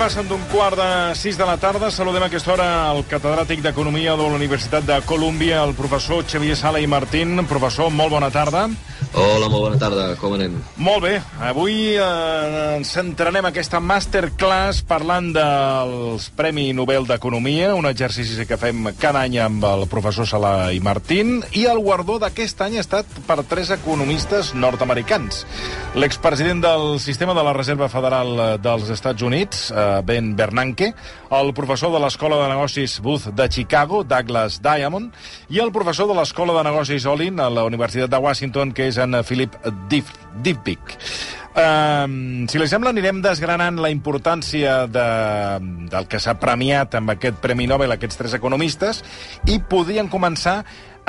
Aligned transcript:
Passen 0.00 0.24
d'un 0.30 0.40
quart 0.48 0.78
de 0.80 1.14
sis 1.14 1.36
de 1.36 1.44
la 1.44 1.58
tarda. 1.60 1.90
Saludem 1.92 2.22
a 2.24 2.28
aquesta 2.30 2.54
hora 2.54 2.68
el 2.88 3.02
catedràtic 3.04 3.60
d'Economia 3.60 4.14
de 4.16 4.24
la 4.24 4.38
Universitat 4.38 4.86
de 4.88 4.96
Colúmbia, 5.04 5.58
el 5.60 5.74
professor 5.76 6.24
Xavier 6.24 6.56
Sala 6.56 6.80
i 6.80 6.88
Martín. 6.88 7.34
Professor, 7.50 7.90
molt 7.92 8.14
bona 8.14 8.30
tarda. 8.32 8.62
Hola, 9.10 9.48
molt 9.50 9.64
bona 9.64 9.78
tarda. 9.80 10.04
Com 10.20 10.36
anem? 10.36 10.52
Molt 10.78 11.02
bé. 11.02 11.16
Avui 11.42 11.96
eh, 11.98 12.76
ens 12.76 12.92
centrarem 12.94 13.48
aquesta 13.48 13.80
masterclass 13.82 14.84
parlant 14.86 15.32
dels 15.34 16.28
Premi 16.38 16.68
Nobel 16.76 17.08
d'Economia, 17.08 17.72
un 17.74 17.88
exercici 17.90 18.46
que 18.46 18.58
fem 18.60 18.92
cada 19.02 19.24
any 19.26 19.40
amb 19.42 19.66
el 19.66 19.82
professor 19.90 20.28
Sala 20.30 20.70
i 20.70 20.78
Martín, 20.84 21.40
i 21.58 21.64
el 21.66 21.82
guardó 21.82 22.20
d'aquest 22.22 22.62
any 22.62 22.78
ha 22.78 22.84
estat 22.84 23.18
per 23.26 23.40
tres 23.50 23.72
economistes 23.74 24.52
nord-americans. 24.54 25.42
L'expresident 25.98 26.62
del 26.62 27.00
sistema 27.02 27.34
de 27.34 27.42
la 27.42 27.56
Reserva 27.56 27.90
Federal 27.90 28.60
dels 28.62 28.94
Estats 28.94 29.26
Units, 29.26 29.72
eh, 29.74 29.88
Ben 30.06 30.36
Bernanke, 30.38 30.92
el 31.34 31.52
professor 31.54 31.90
de 31.90 31.98
l'Escola 31.98 32.38
de 32.44 32.48
Negocis 32.54 33.00
Booth 33.02 33.32
de 33.34 33.48
Chicago, 33.50 34.04
Douglas 34.04 34.60
Diamond, 34.62 35.10
i 35.50 35.58
el 35.58 35.74
professor 35.74 36.06
de 36.06 36.14
l'Escola 36.14 36.54
de 36.60 36.64
Negocis 36.70 37.10
Olin 37.10 37.42
a 37.42 37.50
la 37.50 37.66
Universitat 37.66 38.10
de 38.10 38.22
Washington, 38.22 38.70
que 38.70 38.86
és 38.86 38.99
en 39.00 39.22
Philip 39.24 39.56
Dippic. 40.42 40.80
Um, 41.50 42.46
si 42.46 42.60
li 42.62 42.68
sembla, 42.70 42.92
anirem 42.94 43.18
desgranant 43.24 43.80
la 43.82 43.90
importància 43.90 44.84
de, 44.86 45.06
del 45.90 46.06
que 46.06 46.20
s'ha 46.22 46.36
premiat 46.38 46.94
amb 46.94 47.10
aquest 47.16 47.40
Premi 47.42 47.66
Nobel 47.66 47.90
aquests 47.96 48.20
tres 48.20 48.36
economistes 48.38 49.02
i 49.50 49.58
podrien 49.58 50.06
començar 50.12 50.60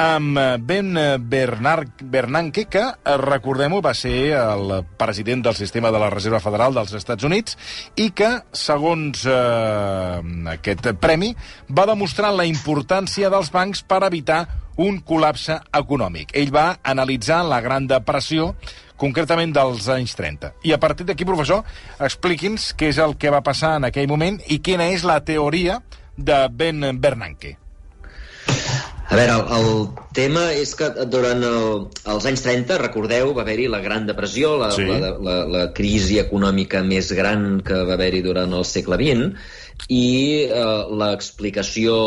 amb 0.01 0.39
Ben 0.65 0.95
Bernard 1.29 2.01
Bernanke, 2.01 2.65
que, 2.71 2.83
recordem-ho, 3.21 3.81
va 3.85 3.93
ser 3.93 4.31
el 4.33 4.73
president 4.97 5.43
del 5.45 5.57
sistema 5.59 5.91
de 5.91 5.99
la 6.01 6.09
Reserva 6.09 6.39
Federal 6.41 6.73
dels 6.73 6.95
Estats 6.97 7.27
Units 7.27 7.57
i 8.01 8.09
que, 8.15 8.31
segons 8.55 9.27
eh, 9.29 10.17
aquest 10.55 10.89
premi, 11.03 11.35
va 11.69 11.85
demostrar 11.89 12.33
la 12.33 12.47
importància 12.49 13.29
dels 13.29 13.51
bancs 13.53 13.83
per 13.85 14.01
evitar 14.07 14.45
un 14.81 15.01
col·lapse 15.05 15.59
econòmic. 15.77 16.31
Ell 16.33 16.49
va 16.53 16.79
analitzar 16.81 17.43
la 17.45 17.61
Gran 17.61 17.85
Depressió, 17.91 18.55
concretament 19.01 19.55
dels 19.55 19.89
anys 19.91 20.13
30. 20.19 20.53
I 20.67 20.75
a 20.75 20.79
partir 20.81 21.07
d'aquí, 21.09 21.25
professor, 21.27 21.65
expliqui'ns 21.99 22.71
què 22.77 22.91
és 22.93 23.01
el 23.01 23.17
que 23.17 23.33
va 23.33 23.41
passar 23.45 23.77
en 23.79 23.89
aquell 23.89 24.09
moment 24.11 24.39
i 24.53 24.61
quina 24.61 24.91
és 24.93 25.07
la 25.07 25.19
teoria 25.25 25.81
de 26.17 26.45
Ben 26.53 26.85
Bernanke. 27.01 27.60
A 29.11 29.17
veure, 29.19 29.33
el, 29.35 29.65
el 29.67 29.87
tema 30.15 30.45
és 30.55 30.69
que 30.79 30.87
durant 31.11 31.41
el, 31.43 31.65
els 32.13 32.27
anys 32.29 32.45
30, 32.45 32.77
recordeu, 32.79 33.33
va 33.35 33.43
haver-hi 33.43 33.65
la 33.67 33.81
Gran 33.83 34.05
Depressió, 34.07 34.53
la, 34.61 34.69
sí. 34.71 34.85
la, 34.87 35.09
la, 35.19 35.33
la 35.51 35.63
crisi 35.75 36.21
econòmica 36.21 36.79
més 36.87 37.11
gran 37.17 37.59
que 37.67 37.81
va 37.89 37.97
haver-hi 37.97 38.21
durant 38.23 38.55
el 38.55 38.63
segle 38.69 38.95
XX, 39.01 39.33
i 39.91 40.47
eh, 40.47 40.63
l'explicació 41.01 41.97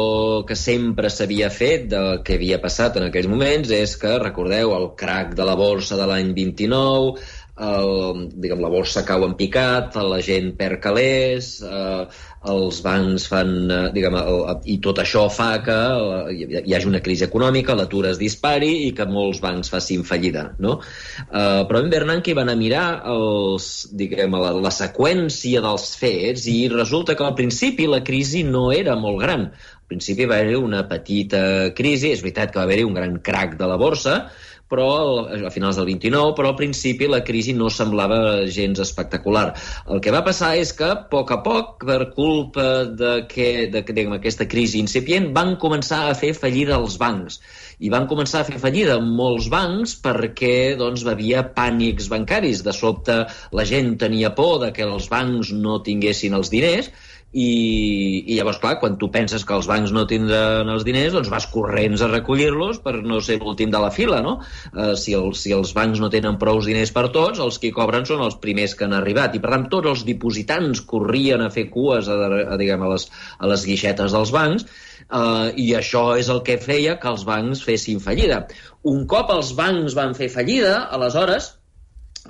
que 0.49 0.57
sempre 0.57 1.11
s'havia 1.13 1.51
fet 1.53 1.91
del 1.93 2.23
que 2.25 2.39
havia 2.39 2.61
passat 2.63 2.97
en 2.97 3.11
aquells 3.11 3.29
moments 3.29 3.73
és 3.75 3.97
que, 4.01 4.17
recordeu, 4.23 4.73
el 4.73 4.93
crac 4.97 5.35
de 5.37 5.45
la 5.45 5.59
borsa 5.61 6.01
de 6.01 6.09
l'any 6.09 6.33
29, 6.33 7.19
el, 7.55 8.31
diguem, 8.35 8.59
la 8.63 8.71
borsa 8.71 9.05
cau 9.07 9.23
en 9.27 9.35
picat, 9.39 9.95
la 9.95 10.19
gent 10.25 10.51
perd 10.59 10.81
calés, 10.83 11.61
eh, 11.63 12.07
els 12.51 12.81
bancs 12.83 13.27
fan, 13.31 13.53
eh, 13.71 13.91
diguem, 13.95 14.17
el, 14.19 14.41
i 14.75 14.79
tot 14.83 14.99
això 14.99 15.29
fa 15.31 15.51
que 15.63 15.77
eh, 16.33 16.63
hi 16.65 16.75
hagi 16.75 16.91
una 16.91 17.03
crisi 17.05 17.27
econòmica, 17.29 17.77
l'atur 17.79 18.09
es 18.11 18.19
dispari 18.19 18.73
i 18.89 18.91
que 18.97 19.07
molts 19.07 19.39
bancs 19.45 19.71
facin 19.71 20.03
fallida, 20.05 20.49
no? 20.59 20.81
Eh, 21.29 21.63
però 21.69 21.81
en 21.81 21.93
Bernanke 21.93 22.35
van 22.35 22.51
a 22.51 22.59
mirar 22.59 22.89
els, 23.13 23.69
diguem, 23.95 24.35
la, 24.35 24.51
la 24.59 24.75
seqüència 24.75 25.63
dels 25.63 25.93
fets 26.01 26.49
i 26.51 26.65
resulta 26.73 27.15
que 27.15 27.27
al 27.27 27.39
principi 27.39 27.87
la 27.87 28.03
crisi 28.03 28.43
no 28.43 28.73
era 28.75 28.99
molt 28.99 29.23
gran. 29.23 29.47
Al 29.85 29.93
principi 29.95 30.27
va 30.27 30.41
haver 30.43 30.59
una 30.59 30.83
petita 30.91 31.71
crisi, 31.77 32.11
és 32.11 32.25
veritat 32.25 32.51
que 32.51 32.59
va 32.59 32.67
haver-hi 32.67 32.89
un 32.89 32.99
gran 32.99 33.21
crac 33.23 33.55
de 33.61 33.69
la 33.69 33.79
borsa, 33.79 34.25
però 34.75 34.91
a 35.31 35.53
finals 35.55 35.79
del 35.79 35.87
29, 35.93 36.35
però 36.35 36.51
al 36.51 36.59
principi 36.59 37.07
la 37.11 37.23
crisi 37.27 37.55
no 37.55 37.71
semblava 37.71 38.45
gens 38.51 38.83
espectacular. 38.83 39.47
El 39.89 40.03
que 40.03 40.13
va 40.15 40.25
passar 40.27 40.55
és 40.59 40.75
que, 40.77 40.91
a 40.91 41.01
poc 41.11 41.31
a 41.31 41.41
poc, 41.47 41.87
per 41.87 42.01
culpa 42.17 42.67
de 42.91 43.15
de, 43.31 43.85
aquesta 44.17 44.49
crisi 44.51 44.81
incipient, 44.83 45.31
van 45.37 45.55
començar 45.63 46.05
a 46.09 46.17
fer 46.19 46.33
fallida 46.35 46.79
els 46.81 46.99
bancs. 46.99 47.39
I 47.85 47.91
van 47.91 48.07
començar 48.11 48.43
a 48.43 48.49
fer 48.49 48.59
fallida 48.63 48.99
molts 49.03 49.49
bancs 49.53 49.97
perquè 50.03 50.75
doncs, 50.81 51.07
havia 51.07 51.45
pànics 51.57 52.11
bancaris. 52.11 52.63
De 52.67 52.75
sobte 52.75 53.25
la 53.53 53.67
gent 53.69 53.97
tenia 54.01 54.35
por 54.35 54.61
de 54.65 54.73
que 54.75 54.87
els 54.87 55.11
bancs 55.13 55.53
no 55.55 55.81
tinguessin 55.87 56.35
els 56.35 56.51
diners 56.51 56.91
i, 57.35 58.25
i 58.31 58.37
llavors, 58.39 58.61
clar, 58.63 58.77
quan 58.79 58.95
tu 59.01 59.09
penses 59.15 59.43
que 59.47 59.57
els 59.57 59.67
bancs 59.67 59.91
no 59.95 60.05
tindran 60.11 60.69
els 60.71 60.85
diners, 60.87 61.17
doncs 61.17 61.31
vas 61.33 61.49
corrents 61.51 62.05
a 62.05 62.09
recollir-los 62.13 62.79
per 62.85 62.95
no 63.03 63.19
ser 63.25 63.41
l'últim 63.41 63.73
de 63.75 63.81
la 63.83 63.91
fila, 63.95 64.21
no? 64.23 64.37
Uh, 64.71 64.93
si, 65.01 65.17
el, 65.19 65.33
si 65.39 65.51
els 65.57 65.75
bancs 65.75 65.99
no 66.03 66.13
tenen 66.15 66.39
prou 66.39 66.63
diners 66.63 66.95
per 66.95 67.09
tots, 67.15 67.43
els 67.43 67.59
que 67.59 67.73
cobren 67.75 68.07
són 68.07 68.23
els 68.23 68.39
primers 68.43 68.77
que 68.79 68.87
han 68.87 68.95
arribat. 68.95 69.35
I, 69.35 69.43
per 69.43 69.51
tant, 69.57 69.67
tots 69.73 69.91
els 69.91 70.07
dipositants 70.07 70.85
corrien 70.87 71.43
a 71.43 71.51
fer 71.51 71.67
cues 71.75 72.07
a, 72.07 72.21
a, 72.45 72.61
diguem, 72.61 72.87
a, 72.87 72.93
les, 72.95 73.09
a 73.41 73.51
les 73.51 73.67
guixetes 73.67 74.15
dels 74.15 74.35
bancs, 74.35 74.69
uh, 75.11 75.51
i 75.59 75.73
això 75.75 76.07
és 76.21 76.31
el 76.31 76.45
que 76.47 76.61
feia 76.63 77.01
que 77.03 77.11
els 77.11 77.27
bancs 77.27 77.67
fessin 77.67 77.99
fallida. 78.05 78.45
Un 78.87 79.09
cop 79.11 79.35
els 79.35 79.51
bancs 79.59 79.99
van 79.99 80.15
fer 80.15 80.31
fallida, 80.31 80.85
aleshores, 80.95 81.57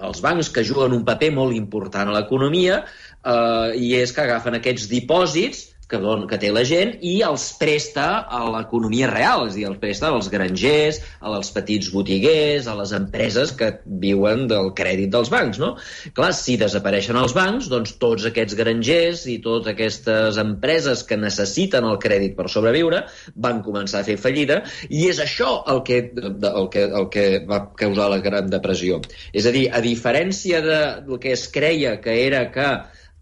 els 0.03 0.23
bancs 0.25 0.51
que 0.51 0.65
juguen 0.67 0.95
un 0.97 1.05
paper 1.07 1.31
molt 1.35 1.55
important 1.57 2.11
a 2.11 2.17
l'economia 2.17 2.81
eh, 2.83 3.71
i 3.79 3.95
és 4.01 4.13
que 4.15 4.25
agafen 4.25 4.59
aquests 4.59 4.89
dipòsits 4.91 5.74
que, 5.95 6.01
don, 6.03 6.27
que 6.31 6.39
té 6.43 6.51
la 6.53 6.65
gent 6.67 6.97
i 7.07 7.15
els 7.27 7.47
presta 7.61 8.07
a 8.27 8.43
l'economia 8.51 9.09
real, 9.11 9.47
és 9.49 9.55
a 9.55 9.59
dir, 9.61 9.67
els 9.69 9.81
presta 9.83 10.11
als 10.11 10.29
grangers, 10.33 11.01
als 11.23 11.53
petits 11.55 11.91
botiguers, 11.95 12.67
a 12.67 12.75
les 12.79 12.95
empreses 12.97 13.55
que 13.55 13.71
viuen 14.03 14.47
del 14.51 14.73
crèdit 14.77 15.13
dels 15.15 15.31
bancs, 15.33 15.61
no? 15.63 15.75
Clar, 16.17 16.33
si 16.37 16.57
desapareixen 16.61 17.19
els 17.21 17.35
bancs, 17.37 17.69
doncs 17.73 17.95
tots 18.03 18.27
aquests 18.31 18.57
grangers 18.59 19.25
i 19.31 19.39
totes 19.45 19.75
aquestes 19.75 20.41
empreses 20.43 21.05
que 21.07 21.19
necessiten 21.21 21.87
el 21.89 22.01
crèdit 22.03 22.35
per 22.39 22.49
sobreviure 22.51 23.05
van 23.47 23.63
començar 23.67 24.03
a 24.03 24.09
fer 24.09 24.19
fallida 24.21 24.63
i 24.89 25.07
és 25.11 25.21
això 25.23 25.61
el 25.71 25.85
que, 25.87 26.01
el 26.15 26.69
que, 26.73 26.89
el 26.89 27.09
que 27.13 27.27
va 27.49 27.61
causar 27.79 28.11
la 28.11 28.21
Gran 28.25 28.51
Depressió. 28.53 29.01
És 29.33 29.47
a 29.47 29.55
dir, 29.55 29.69
a 29.71 29.81
diferència 29.85 30.61
del 30.65 31.19
que 31.23 31.35
es 31.37 31.47
creia 31.53 31.99
que 32.03 32.19
era 32.27 32.47
que 32.55 32.69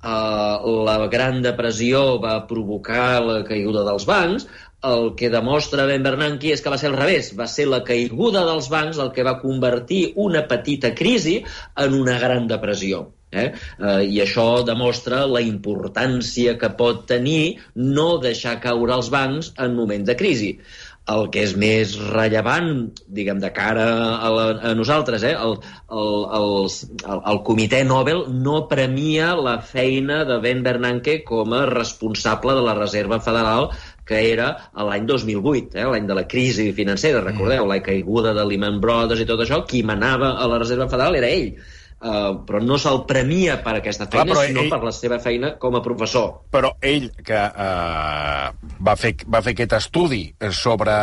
Uh, 0.02 0.82
la 0.86 1.06
Gran 1.06 1.40
Depressió 1.44 2.18
va 2.22 2.40
provocar 2.48 3.22
la 3.22 3.40
caiguda 3.46 3.84
dels 3.86 4.06
bancs, 4.08 4.48
el 4.82 5.12
que 5.14 5.30
demostra 5.30 5.86
Ben 5.86 6.02
Bernanke 6.02 6.50
és 6.50 6.62
que 6.62 6.70
va 6.72 6.78
ser 6.80 6.90
al 6.90 6.98
revés. 6.98 7.30
Va 7.38 7.46
ser 7.46 7.68
la 7.70 7.84
caiguda 7.86 8.42
dels 8.48 8.68
bancs 8.72 8.98
el 8.98 9.12
que 9.14 9.22
va 9.26 9.38
convertir 9.38 10.02
una 10.18 10.42
petita 10.50 10.90
crisi 10.98 11.36
en 11.84 11.94
una 12.00 12.18
gran 12.18 12.48
depressió. 12.50 13.04
Eh? 13.32 13.46
Uh, 13.78 14.02
I 14.04 14.18
això 14.26 14.60
demostra 14.66 15.22
la 15.24 15.40
importància 15.40 16.58
que 16.60 16.68
pot 16.76 17.06
tenir 17.08 17.62
no 17.78 18.18
deixar 18.20 18.58
caure 18.60 18.98
els 18.98 19.08
bancs 19.14 19.54
en 19.56 19.78
moments 19.78 20.10
de 20.10 20.18
crisi 20.18 20.50
el 21.10 21.24
que 21.34 21.42
és 21.42 21.56
més 21.58 21.96
rellevant, 22.12 22.68
diguem, 23.10 23.40
de 23.42 23.50
cara 23.54 23.86
a, 24.14 24.28
la, 24.30 24.44
a 24.70 24.74
nosaltres, 24.78 25.24
eh? 25.26 25.32
el, 25.34 25.56
el, 25.90 26.12
el, 26.38 26.52
el, 26.68 27.22
el 27.32 27.40
Comitè 27.48 27.82
Nobel 27.88 28.22
no 28.44 28.60
premia 28.70 29.32
la 29.34 29.56
feina 29.66 30.22
de 30.28 30.38
Ben 30.44 30.62
Bernanke 30.62 31.18
com 31.26 31.56
a 31.58 31.64
responsable 31.66 32.54
de 32.54 32.62
la 32.68 32.76
Reserva 32.78 33.18
Federal 33.24 33.72
que 34.06 34.18
era 34.32 34.48
l'any 34.74 35.04
2008, 35.08 35.76
eh, 35.78 35.84
l'any 35.90 36.08
de 36.08 36.16
la 36.18 36.26
crisi 36.30 36.70
financera, 36.76 37.22
recordeu, 37.24 37.64
mm. 37.64 37.70
la 37.70 37.82
caiguda 37.82 38.34
de 38.36 38.46
Lehman 38.46 38.80
Brothers 38.82 39.22
i 39.22 39.28
tot 39.28 39.42
això, 39.44 39.62
qui 39.66 39.82
manava 39.86 40.36
a 40.38 40.48
la 40.50 40.58
Reserva 40.62 40.90
Federal 40.90 41.18
era 41.18 41.30
ell. 41.30 41.54
Uh, 42.02 42.42
però 42.46 42.60
no 42.62 42.78
se'l 42.80 43.02
premia 43.08 43.58
per 43.64 43.76
aquesta 43.78 44.08
feina, 44.10 44.34
Clar, 44.34 44.46
sinó 44.50 44.64
ell... 44.64 44.70
per 44.72 44.80
la 44.84 44.92
seva 44.96 45.18
feina 45.22 45.54
com 45.62 45.78
a 45.78 45.82
professor. 45.84 46.28
Però 46.54 46.74
ell, 46.84 47.08
que 47.24 47.38
uh, 47.38 48.52
va, 48.82 48.96
fer, 48.98 49.14
va 49.26 49.42
fer 49.44 49.56
aquest 49.56 49.76
estudi 49.78 50.22
sobre, 50.58 50.94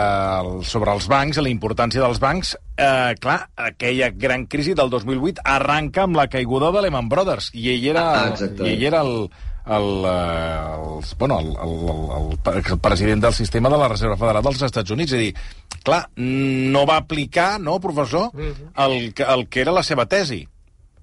el, 0.43 0.63
sobre 0.67 0.95
els 0.95 1.09
bancs, 1.11 1.41
la 1.43 1.51
importància 1.51 2.03
dels 2.03 2.21
bancs, 2.23 2.55
uh, 2.77 3.13
clar, 3.21 3.39
aquella 3.69 4.11
gran 4.15 4.47
crisi 4.51 4.75
del 4.77 4.91
2008 4.93 5.45
arranca 5.57 6.05
amb 6.05 6.19
la 6.19 6.29
caiguda 6.31 6.73
de 6.75 6.85
Lehman 6.85 7.11
Brothers, 7.11 7.53
i 7.53 7.71
ell 7.73 7.91
era, 7.95 8.09
ah, 8.27 8.49
i 8.65 8.73
ell 8.73 8.89
era 8.91 9.03
el, 9.05 9.29
el, 9.69 10.05
el, 10.05 11.03
bueno, 11.17 11.39
el, 11.39 11.47
el, 11.47 12.53
el, 12.55 12.63
el 12.71 12.79
president 12.79 13.21
del 13.21 13.33
sistema 13.33 13.69
de 13.69 13.77
la 13.77 13.87
Reserva 13.87 14.17
Federal 14.17 14.43
dels 14.43 14.63
Estats 14.65 14.91
Units. 14.95 15.13
És 15.13 15.19
a 15.19 15.21
dir, 15.21 15.81
clar, 15.85 16.03
no 16.17 16.85
va 16.89 16.97
aplicar, 17.03 17.59
no, 17.61 17.79
professor, 17.79 18.31
mhm. 18.33 18.71
el, 18.85 19.13
el 19.35 19.47
que 19.47 19.61
era 19.61 19.75
la 19.75 19.85
seva 19.85 20.07
tesi. 20.09 20.47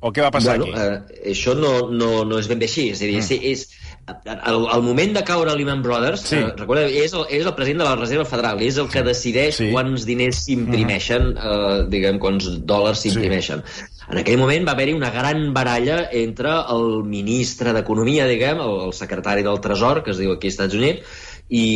O 0.06 0.12
què 0.14 0.23
va 0.23 0.31
passar 0.31 0.55
bueno, 0.56 0.70
aquí? 0.70 1.11
Eh, 1.17 1.32
això 1.32 1.56
no, 1.58 1.73
no, 1.91 2.23
no 2.29 2.38
és 2.38 2.47
ben 2.50 2.62
bé 2.62 2.69
així. 2.70 2.91
És 2.94 3.03
a 3.03 3.08
dir, 3.08 3.19
mm. 3.19 3.26
sí, 3.26 3.41
és, 3.50 3.67
al, 4.37 4.69
al 4.70 4.85
moment 4.87 5.17
de 5.17 5.25
caure 5.26 5.56
Lehman 5.58 5.82
Brothers, 5.82 6.29
sí. 6.31 6.38
eh, 6.38 6.53
recorda, 6.61 6.87
és 6.87 7.17
el, 7.17 7.26
és 7.41 7.49
el 7.49 7.55
president 7.58 7.82
de 7.82 7.88
la 7.88 7.99
Reserva 7.99 8.26
Federal, 8.29 8.62
és 8.62 8.79
el 8.82 8.91
que 8.93 9.03
decideix 9.06 9.58
sí. 9.58 9.69
quants 9.75 10.06
diners 10.06 10.44
s'imprimeixen, 10.47 11.29
mm. 11.35 11.53
eh, 11.53 11.85
diguem, 11.93 12.23
quants 12.23 12.49
dòlars 12.70 13.03
s'imprimeixen. 13.03 13.67
Sí. 13.67 13.91
En 14.06 14.20
aquell 14.23 14.38
moment 14.38 14.69
va 14.69 14.76
haver-hi 14.76 14.94
una 14.94 15.11
gran 15.11 15.49
baralla 15.55 16.05
entre 16.14 16.53
el 16.70 17.00
ministre 17.11 17.73
d'Economia, 17.75 18.29
diguem, 18.31 18.62
el, 18.62 18.82
el 18.87 18.94
secretari 18.94 19.43
del 19.43 19.58
Tresor, 19.64 20.05
que 20.06 20.14
es 20.14 20.23
diu 20.23 20.37
aquí 20.37 20.53
als 20.53 20.61
Estats 20.61 20.79
Units, 20.79 21.17
i, 21.47 21.67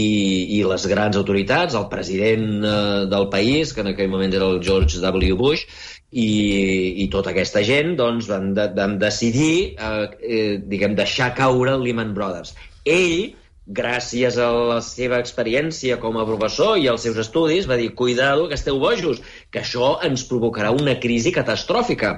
i 0.58 0.60
les 0.66 0.86
grans 0.90 1.18
autoritats, 1.18 1.76
el 1.78 1.88
president 1.90 2.46
eh, 2.62 3.06
del 3.10 3.28
país, 3.30 3.74
que 3.74 3.82
en 3.82 3.90
aquell 3.92 4.10
moment 4.10 4.34
era 4.34 4.46
el 4.50 4.62
George 4.62 5.02
W. 5.02 5.34
Bush, 5.38 5.66
i, 6.10 7.02
i 7.04 7.06
tota 7.10 7.30
aquesta 7.30 7.62
gent 7.66 7.94
doncs, 7.98 8.28
van, 8.30 8.52
de, 8.54 8.66
van 8.76 8.96
decidir 8.98 9.76
eh, 9.78 10.06
eh, 10.20 10.54
diguem, 10.72 10.96
deixar 10.98 11.32
caure 11.38 11.76
el 11.76 11.84
Lehman 11.86 12.14
Brothers. 12.16 12.56
Ell, 12.84 13.36
gràcies 13.70 14.38
a 14.40 14.48
la 14.72 14.80
seva 14.82 15.20
experiència 15.22 16.00
com 16.02 16.18
a 16.18 16.26
professor 16.26 16.78
i 16.80 16.88
als 16.90 17.06
seus 17.06 17.20
estudis, 17.22 17.68
va 17.70 17.78
dir, 17.78 17.92
cuidado, 17.94 18.48
que 18.48 18.58
esteu 18.58 18.80
bojos, 18.82 19.22
que 19.50 19.62
això 19.62 20.00
ens 20.06 20.26
provocarà 20.26 20.74
una 20.74 20.98
crisi 20.98 21.30
catastròfica. 21.36 22.16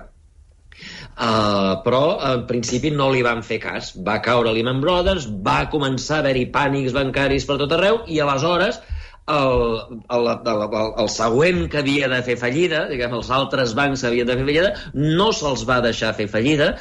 Uh, 1.12 1.76
però 1.84 2.16
en 2.24 2.46
principi 2.48 2.88
no 2.90 3.10
li 3.12 3.20
van 3.22 3.42
fer 3.44 3.58
cas. 3.60 3.92
Va 4.06 4.16
caure 4.24 4.54
Lehman 4.56 4.80
Brothers, 4.80 5.28
va 5.44 5.66
començar 5.70 6.16
a 6.18 6.24
haver-hi 6.24 6.46
pànics 6.54 6.96
bancaris 6.96 7.44
per 7.44 7.58
tot 7.60 7.74
arreu 7.76 8.00
i 8.08 8.22
aleshores 8.24 8.80
el, 9.28 10.00
el, 10.10 10.26
el, 10.26 10.62
el, 10.62 10.92
el 11.04 11.08
següent 11.14 11.68
que 11.70 11.78
havia 11.82 12.08
de 12.10 12.20
fer 12.26 12.36
fallida, 12.40 12.86
diguem, 12.90 13.14
els 13.18 13.30
altres 13.30 13.74
bancs 13.78 14.02
havien 14.08 14.26
de 14.26 14.36
fer 14.38 14.46
fallida, 14.48 14.72
no 14.94 15.30
se'ls 15.36 15.62
va 15.68 15.80
deixar 15.84 16.12
fer 16.18 16.26
fallida, 16.30 16.72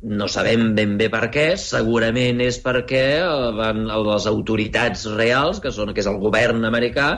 no 0.00 0.28
sabem 0.32 0.70
ben 0.76 0.94
bé 0.96 1.10
per 1.12 1.26
què, 1.32 1.44
segurament 1.60 2.40
és 2.40 2.56
perquè 2.64 3.04
eh, 3.20 3.48
van, 3.56 3.82
les 4.06 4.26
autoritats 4.30 5.04
reals, 5.12 5.60
que, 5.60 5.72
són, 5.74 5.92
que 5.92 6.00
és 6.00 6.08
el 6.08 6.16
govern 6.22 6.64
americà, 6.64 7.08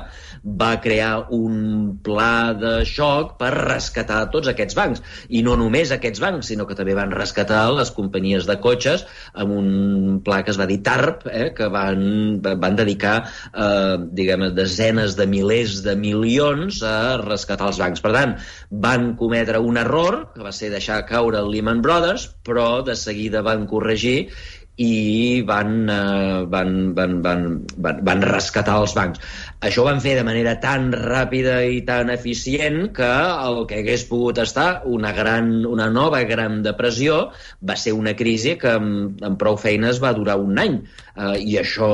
va 0.42 0.72
crear 0.82 1.28
un 1.36 2.00
pla 2.02 2.52
de 2.58 2.72
xoc 2.88 3.36
per 3.38 3.52
rescatar 3.54 4.24
tots 4.34 4.50
aquests 4.50 4.74
bancs. 4.74 5.02
I 5.30 5.44
no 5.46 5.54
només 5.60 5.92
aquests 5.94 6.22
bancs, 6.22 6.50
sinó 6.50 6.66
que 6.66 6.76
també 6.78 6.96
van 6.98 7.14
rescatar 7.14 7.68
les 7.76 7.92
companyies 7.94 8.48
de 8.50 8.58
cotxes 8.64 9.06
amb 9.32 9.54
un 9.54 10.18
pla 10.26 10.40
que 10.42 10.50
es 10.50 10.58
va 10.58 10.66
dir 10.66 10.80
TARP, 10.82 11.28
eh, 11.30 11.52
que 11.54 11.70
van, 11.70 12.42
van 12.42 12.78
dedicar 12.78 13.14
eh, 13.22 13.94
diguem, 14.10 14.48
desenes 14.58 15.14
de 15.18 15.28
milers 15.30 15.78
de 15.86 15.94
milions 15.94 16.82
a 16.82 16.96
rescatar 17.22 17.70
els 17.70 17.78
bancs. 17.78 18.02
Per 18.02 18.14
tant, 18.16 18.34
van 18.82 19.12
cometre 19.20 19.62
un 19.62 19.78
error, 19.78 20.24
que 20.34 20.42
va 20.42 20.50
ser 20.50 20.74
deixar 20.74 21.04
caure 21.06 21.38
el 21.38 21.54
Lehman 21.54 21.84
Brothers, 21.84 22.26
però 22.42 22.71
de 22.86 22.96
seguida 22.96 23.44
van 23.44 23.68
corregir 23.70 24.18
i 24.80 25.42
van, 25.44 25.88
eh, 25.90 26.44
van, 26.48 26.94
van, 26.94 27.20
van, 27.22 27.42
van, 27.76 27.98
van 28.04 28.22
rescatar 28.24 28.78
els 28.80 28.94
bancs. 28.96 29.20
Això 29.60 29.82
ho 29.82 29.84
van 29.86 30.00
fer 30.00 30.14
de 30.16 30.24
manera 30.24 30.54
tan 30.62 30.88
ràpida 30.96 31.60
i 31.68 31.82
tan 31.84 32.10
eficient 32.10 32.88
que 32.96 33.10
el 33.48 33.66
que 33.68 33.82
hagués 33.82 34.06
pogut 34.08 34.40
estar 34.42 34.82
una, 34.88 35.12
gran, 35.12 35.66
una 35.68 35.90
nova 35.92 36.22
gran 36.24 36.62
depressió 36.64 37.30
va 37.60 37.76
ser 37.76 37.92
una 37.92 38.16
crisi 38.16 38.56
que 38.56 38.72
amb, 38.80 39.20
amb 39.22 39.38
prou 39.38 39.60
feines 39.60 40.00
va 40.02 40.14
durar 40.16 40.38
un 40.40 40.58
any. 40.58 40.80
Eh, 41.14 41.36
I 41.52 41.58
això 41.60 41.92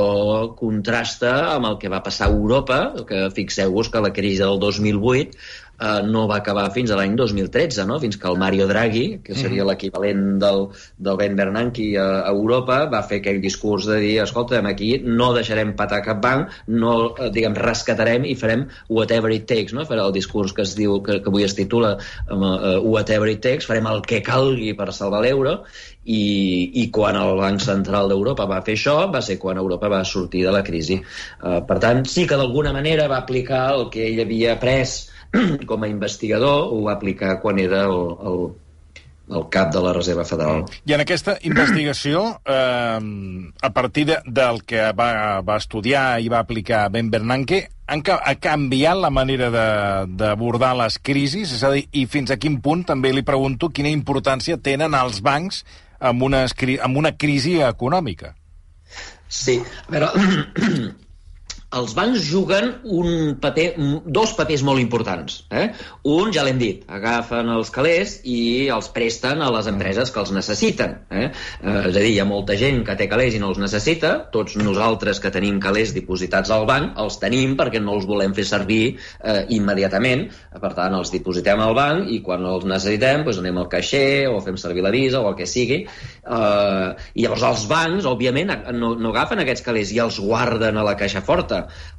contrasta 0.57 1.35
amb 1.57 1.73
el 1.73 1.81
que 1.83 1.91
va 1.91 2.05
passar 2.07 2.29
a 2.29 2.37
Europa, 2.37 2.83
que 3.09 3.27
fixeu-vos 3.35 3.91
que 3.91 4.07
la 4.07 4.15
crisi 4.15 4.45
del 4.45 4.63
2008 4.63 5.67
eh, 5.79 6.03
no 6.07 6.27
va 6.31 6.39
acabar 6.43 6.69
fins 6.75 6.91
a 6.91 6.99
l'any 6.99 7.15
2013, 7.19 7.85
no? 7.89 7.99
fins 8.03 8.19
que 8.19 8.29
el 8.31 8.39
Mario 8.41 8.67
Draghi, 8.71 9.07
que 9.25 9.37
seria 9.39 9.67
l'equivalent 9.69 10.39
del, 10.43 10.67
del 10.99 11.19
Ben 11.21 11.37
Bernanke 11.39 11.89
a, 11.99 12.07
a 12.21 12.33
Europa, 12.35 12.81
va 12.93 13.03
fer 13.07 13.21
aquell 13.23 13.41
discurs 13.45 13.89
de 13.91 14.01
dir, 14.03 14.15
escolta, 14.25 14.61
aquí 14.69 14.91
no 15.05 15.33
deixarem 15.37 15.75
patar 15.79 16.03
cap 16.07 16.23
banc, 16.25 16.55
no, 16.69 16.95
eh, 17.17 17.31
diguem, 17.35 17.57
rescatarem 17.59 18.27
i 18.29 18.35
farem 18.39 18.67
whatever 18.89 19.33
it 19.35 19.47
takes, 19.51 19.77
no? 19.77 19.87
farà 19.89 20.09
el 20.09 20.17
discurs 20.17 20.55
que 20.57 20.67
es 20.67 20.75
diu, 20.79 20.99
que, 21.05 21.21
que 21.23 21.33
avui 21.33 21.47
es 21.47 21.55
titula 21.59 21.97
uh, 21.99 22.81
whatever 22.83 23.29
it 23.31 23.43
takes, 23.45 23.69
farem 23.69 23.87
el 23.91 24.03
que 24.07 24.23
calgui 24.25 24.75
per 24.79 24.91
salvar 24.93 25.23
l'euro, 25.25 25.59
i, 26.09 26.23
i 26.81 26.87
quan 26.95 27.19
el 27.21 27.35
Banc 27.37 27.61
Central 27.61 28.09
d'Europa 28.09 28.47
va 28.49 28.63
fer 28.65 28.79
això 28.79 28.97
va 29.13 29.21
ser 29.25 29.37
quan 29.41 29.61
Europa 29.61 29.91
va 29.93 30.01
sortir 30.09 30.47
de 30.47 30.55
la 30.55 30.65
crisi. 30.65 30.97
Uh, 31.43 31.61
per 31.69 31.79
tant, 31.85 32.03
sí 32.09 32.25
que 32.29 32.39
d'alguna 32.41 32.73
manera 32.73 33.09
va 33.13 33.21
aplicar 33.21 33.67
el 33.77 33.89
que 33.93 34.07
ell 34.09 34.25
havia 34.25 34.57
après 34.57 34.97
com 35.67 35.85
a 35.85 35.91
investigador 35.91 36.73
ho 36.73 36.83
va 36.87 36.97
aplicar 36.97 37.39
quan 37.43 37.59
era 37.61 37.85
el, 37.87 38.03
el, 38.31 38.45
el 39.37 39.49
cap 39.53 39.73
de 39.75 39.83
la 39.85 39.93
Reserva 39.93 40.25
Federal. 40.25 40.65
I 40.89 40.95
en 40.97 41.05
aquesta 41.05 41.37
investigació, 41.49 42.23
eh, 42.45 43.51
a 43.63 43.73
partir 43.75 44.07
de, 44.09 44.21
del 44.25 44.63
que 44.65 44.89
va, 44.97 45.41
va 45.45 45.59
estudiar 45.61 46.21
i 46.21 46.31
va 46.33 46.41
aplicar 46.41 46.87
Ben 46.95 47.11
Bernanke, 47.13 47.67
han, 47.89 48.03
ha 48.05 48.35
canviat 48.41 49.01
la 49.01 49.11
manera 49.11 49.51
d'abordar 50.09 50.75
les 50.81 50.99
crisis? 51.01 51.53
És 51.57 51.65
a 51.65 51.73
dir, 51.75 51.87
i 51.93 52.07
fins 52.07 52.33
a 52.33 52.39
quin 52.41 52.61
punt, 52.65 52.85
també 52.89 53.13
li 53.13 53.25
pregunto, 53.27 53.73
quina 53.73 53.93
importància 53.93 54.61
tenen 54.61 54.97
els 54.97 55.23
bancs 55.25 55.65
en 56.01 56.23
una, 56.23 56.47
en 56.47 56.97
una 56.97 57.17
crisi 57.17 57.59
econòmica? 57.65 58.35
Sí, 59.29 59.59
a 59.61 59.93
veure, 59.93 60.09
els 61.69 61.93
bancs 61.93 62.23
juguen 62.25 62.71
un 62.89 63.35
paper, 63.41 63.67
dos 64.07 64.31
papers 64.39 64.63
molt 64.65 64.81
importants. 64.81 65.43
Eh? 65.53 65.67
Un, 66.09 66.31
ja 66.33 66.45
l'hem 66.47 66.57
dit, 66.61 66.85
agafen 66.89 67.51
els 67.53 67.69
calés 67.75 68.15
i 68.25 68.69
els 68.73 68.89
presten 68.95 69.43
a 69.45 69.51
les 69.53 69.69
empreses 69.69 70.09
que 70.15 70.23
els 70.23 70.33
necessiten. 70.33 70.97
Eh? 71.13 71.27
Eh, 71.29 71.75
és 71.91 71.93
a 71.93 72.01
dir, 72.01 72.15
hi 72.15 72.23
ha 72.23 72.27
molta 72.29 72.57
gent 72.57 72.81
que 72.87 72.97
té 72.97 73.09
calés 73.11 73.37
i 73.37 73.43
no 73.43 73.51
els 73.53 73.61
necessita, 73.61 74.15
tots 74.33 74.57
nosaltres 74.57 75.21
que 75.21 75.33
tenim 75.35 75.59
calés 75.61 75.93
dipositats 75.97 76.55
al 76.55 76.65
banc, 76.71 76.97
els 77.05 77.21
tenim 77.21 77.53
perquè 77.59 77.85
no 77.85 77.99
els 77.99 78.09
volem 78.09 78.33
fer 78.39 78.47
servir 78.49 78.81
eh, 78.95 79.45
immediatament, 79.59 80.25
per 80.57 80.73
tant, 80.73 80.97
els 80.97 81.13
dipositem 81.13 81.61
al 81.61 81.77
banc 81.77 82.09
i 82.09 82.23
quan 82.25 82.49
els 82.49 82.65
necessitem 82.65 83.27
doncs 83.29 83.43
anem 83.43 83.61
al 83.61 83.69
caixer 83.69 84.31
o 84.33 84.41
fem 84.41 84.57
servir 84.57 84.87
la 84.87 84.95
visa 84.95 85.21
o 85.21 85.29
el 85.35 85.37
que 85.37 85.45
sigui. 85.47 85.83
Eh, 85.85 86.89
I 87.13 87.29
llavors 87.29 87.45
els 87.53 87.69
bancs, 87.69 88.09
òbviament, 88.09 88.57
no, 88.73 88.95
no 88.97 89.13
agafen 89.13 89.45
aquests 89.45 89.69
calés 89.69 89.93
i 89.93 90.01
els 90.01 90.17
guarden 90.25 90.81
a 90.81 90.89
la 90.89 90.97
caixa 90.97 91.21
forta 91.21 91.58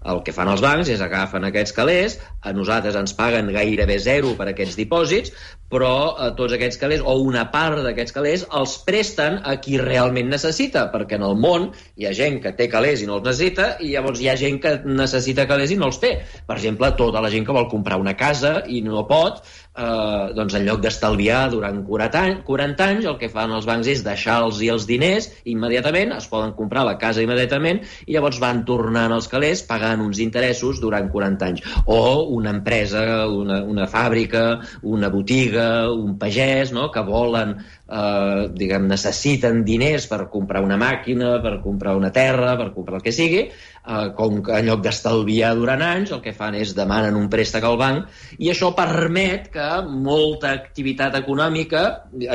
el 0.09 0.21
que 0.25 0.35
fan 0.35 0.51
els 0.51 0.63
bancs 0.63 0.89
és 0.93 1.01
agafen 1.03 1.47
aquests 1.47 1.75
calés, 1.75 2.17
a 2.41 2.53
nosaltres 2.55 2.97
ens 2.99 3.15
paguen 3.17 3.51
gairebé 3.55 3.99
zero 4.03 4.35
per 4.39 4.49
aquests 4.51 4.77
dipòsits, 4.79 5.33
però 5.69 5.91
a 6.17 6.29
eh, 6.29 6.31
tots 6.37 6.55
aquests 6.55 6.79
calés, 6.81 7.03
o 7.05 7.15
una 7.21 7.45
part 7.53 7.83
d'aquests 7.85 8.15
calés, 8.15 8.45
els 8.59 8.75
presten 8.87 9.39
a 9.45 9.55
qui 9.61 9.77
realment 9.81 10.31
necessita, 10.33 10.87
perquè 10.93 11.19
en 11.19 11.27
el 11.27 11.37
món 11.37 11.69
hi 11.99 12.09
ha 12.09 12.15
gent 12.17 12.39
que 12.43 12.55
té 12.57 12.69
calés 12.71 13.03
i 13.03 13.09
no 13.09 13.19
els 13.19 13.27
necessita, 13.29 13.71
i 13.85 13.93
llavors 13.93 14.21
hi 14.21 14.31
ha 14.31 14.37
gent 14.39 14.59
que 14.63 14.75
necessita 14.85 15.47
calés 15.49 15.73
i 15.73 15.79
no 15.79 15.91
els 15.91 16.01
té. 16.01 16.15
Per 16.49 16.57
exemple, 16.57 16.91
tota 16.99 17.21
la 17.21 17.31
gent 17.33 17.45
que 17.45 17.55
vol 17.55 17.69
comprar 17.71 18.01
una 18.01 18.17
casa 18.17 18.59
i 18.67 18.81
no 18.85 19.05
pot, 19.09 19.43
eh, 19.79 20.33
doncs 20.36 20.57
en 20.57 20.65
lloc 20.67 20.81
d'estalviar 20.83 21.41
durant 21.53 21.81
40 21.88 22.21
anys, 22.21 22.43
40 22.48 22.88
anys, 22.93 23.07
el 23.12 23.17
que 23.21 23.31
fan 23.31 23.53
els 23.55 23.67
bancs 23.69 23.89
és 23.91 24.03
deixar-los 24.05 24.62
els 24.69 24.86
diners 24.89 25.29
immediatament, 25.50 26.13
es 26.17 26.27
poden 26.29 26.53
comprar 26.57 26.86
la 26.86 26.98
casa 27.01 27.24
immediatament 27.24 27.81
i 28.05 28.15
llavors 28.15 28.39
van 28.43 28.63
tornant 28.67 29.15
els 29.15 29.29
calés 29.31 29.63
pagant 29.67 30.03
uns 30.03 30.19
interessos 30.24 30.81
durant 30.83 31.09
40 31.12 31.50
anys. 31.50 31.65
O 31.88 32.27
una 32.36 32.53
empresa, 32.57 33.25
una, 33.27 33.62
una 33.63 33.88
fàbrica, 33.89 34.45
una 34.83 35.09
botiga, 35.13 35.89
un 35.91 36.17
pagès, 36.21 36.74
no?, 36.75 36.89
que 36.93 37.03
volen 37.07 37.55
eh, 37.57 38.48
diguem, 38.55 38.88
necessiten 38.89 39.63
diners 39.67 40.07
per 40.09 40.25
comprar 40.33 40.63
una 40.65 40.77
màquina, 40.81 41.38
per 41.43 41.59
comprar 41.63 41.95
una 41.98 42.12
terra, 42.15 42.55
per 42.59 42.71
comprar 42.75 43.00
el 43.00 43.05
que 43.05 43.15
sigui, 43.15 43.48
eh, 43.89 44.08
com 44.17 44.39
que 44.46 44.55
en 44.60 44.69
lloc 44.69 44.84
d'estalviar 44.86 45.55
durant 45.58 45.84
anys, 45.86 46.13
el 46.15 46.22
que 46.25 46.36
fan 46.38 46.58
és 46.60 46.75
demanen 46.77 47.17
un 47.17 47.27
préstec 47.34 47.65
al 47.65 47.79
banc, 47.81 48.08
i 48.38 48.51
això 48.53 48.72
permet 48.77 49.50
que 49.53 49.69
molta 49.89 50.53
activitat 50.53 51.17
econòmica 51.19 51.86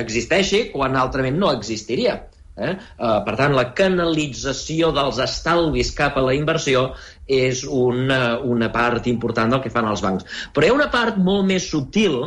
existeixi 0.04 0.66
quan 0.74 0.98
altrament 0.98 1.38
no 1.38 1.52
existiria. 1.54 2.20
Eh? 2.54 2.74
Uh, 2.98 3.16
per 3.26 3.34
tant, 3.38 3.54
la 3.56 3.72
canalització 3.74 4.92
dels 4.94 5.18
estalvis 5.22 5.90
cap 5.96 6.18
a 6.18 6.22
la 6.22 6.36
inversió 6.38 6.92
és 7.26 7.64
una, 7.66 8.38
una 8.38 8.68
part 8.74 9.08
important 9.10 9.50
del 9.50 9.64
que 9.64 9.72
fan 9.74 9.88
els 9.90 10.04
bancs. 10.04 10.28
Però 10.54 10.66
hi 10.66 10.70
ha 10.70 10.76
una 10.76 10.92
part 10.92 11.18
molt 11.18 11.48
més 11.48 11.66
subtil, 11.66 12.20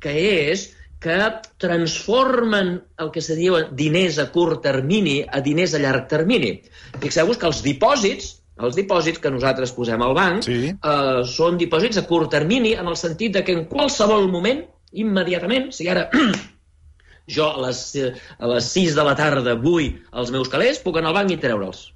que 0.00 0.14
és 0.48 0.70
que 1.04 1.18
transformen 1.60 2.78
el 3.02 3.10
que 3.12 3.20
se 3.20 3.36
diu 3.36 3.58
diners 3.76 4.16
a 4.22 4.30
curt 4.32 4.62
termini 4.64 5.18
a 5.20 5.42
diners 5.44 5.74
a 5.76 5.82
llarg 5.82 6.08
termini. 6.08 6.54
Fixeu-vos 7.02 7.36
que 7.40 7.50
els 7.50 7.60
dipòsits, 7.66 8.30
els 8.62 8.76
dipòsits 8.78 9.18
que 9.18 9.30
nosaltres 9.34 9.72
posem 9.74 10.02
al 10.02 10.14
banc 10.14 10.44
Sí. 10.46 10.70
eh, 10.70 11.22
són 11.26 11.58
dipòsits 11.58 11.98
a 11.98 12.06
curt 12.06 12.30
termini 12.30 12.74
en 12.74 12.86
el 12.86 12.96
sentit 12.96 13.32
de 13.34 13.42
que 13.44 13.52
en 13.52 13.64
qualsevol 13.66 14.28
moment, 14.30 14.62
immediatament, 14.92 15.72
si 15.72 15.88
ara 15.88 16.08
jo 17.36 17.48
a 17.48 17.66
les, 17.66 17.80
eh, 17.96 18.12
a 18.38 18.46
les 18.46 18.64
6 18.72 18.94
de 18.94 19.04
la 19.04 19.16
tarda 19.18 19.56
vull 19.56 19.90
els 20.12 20.30
meus 20.30 20.48
calés, 20.52 20.78
puc 20.78 20.96
anar 21.00 21.10
al 21.12 21.18
banc 21.22 21.30
i 21.34 21.36
treure'ls. 21.40 21.90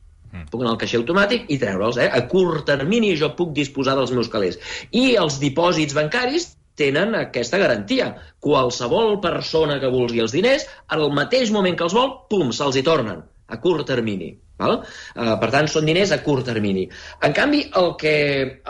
Puc 0.50 0.60
anar 0.60 0.74
al 0.74 0.78
caixer 0.80 0.98
automàtic 1.00 1.46
i 1.48 1.56
treure'ls. 1.58 1.96
Eh? 1.96 2.08
A 2.12 2.20
curt 2.28 2.66
termini 2.68 3.14
jo 3.16 3.30
puc 3.36 3.54
disposar 3.56 3.94
dels 3.96 4.10
meus 4.12 4.28
calés. 4.28 4.58
I 4.92 5.14
els 5.16 5.38
dipòsits 5.40 5.94
bancaris 5.96 6.50
tenen 6.76 7.14
aquesta 7.16 7.56
garantia. 7.58 8.10
Qualsevol 8.44 9.20
persona 9.24 9.78
que 9.80 9.88
vulgui 9.90 10.20
els 10.20 10.32
diners, 10.36 10.66
al 10.88 11.08
mateix 11.16 11.50
moment 11.50 11.76
que 11.76 11.84
els 11.88 11.96
vol, 11.96 12.12
pum, 12.28 12.52
se'ls 12.52 12.76
hi 12.76 12.84
tornen, 12.84 13.22
a 13.48 13.56
curt 13.60 13.86
termini. 13.88 14.34
Val? 14.58 14.80
Uh, 15.14 15.34
per 15.38 15.50
tant, 15.54 15.68
són 15.70 15.86
diners 15.86 16.12
a 16.14 16.18
curt 16.24 16.48
termini. 16.50 16.88
En 17.22 17.34
canvi, 17.36 17.64
el 17.78 17.92
que, 18.00 18.14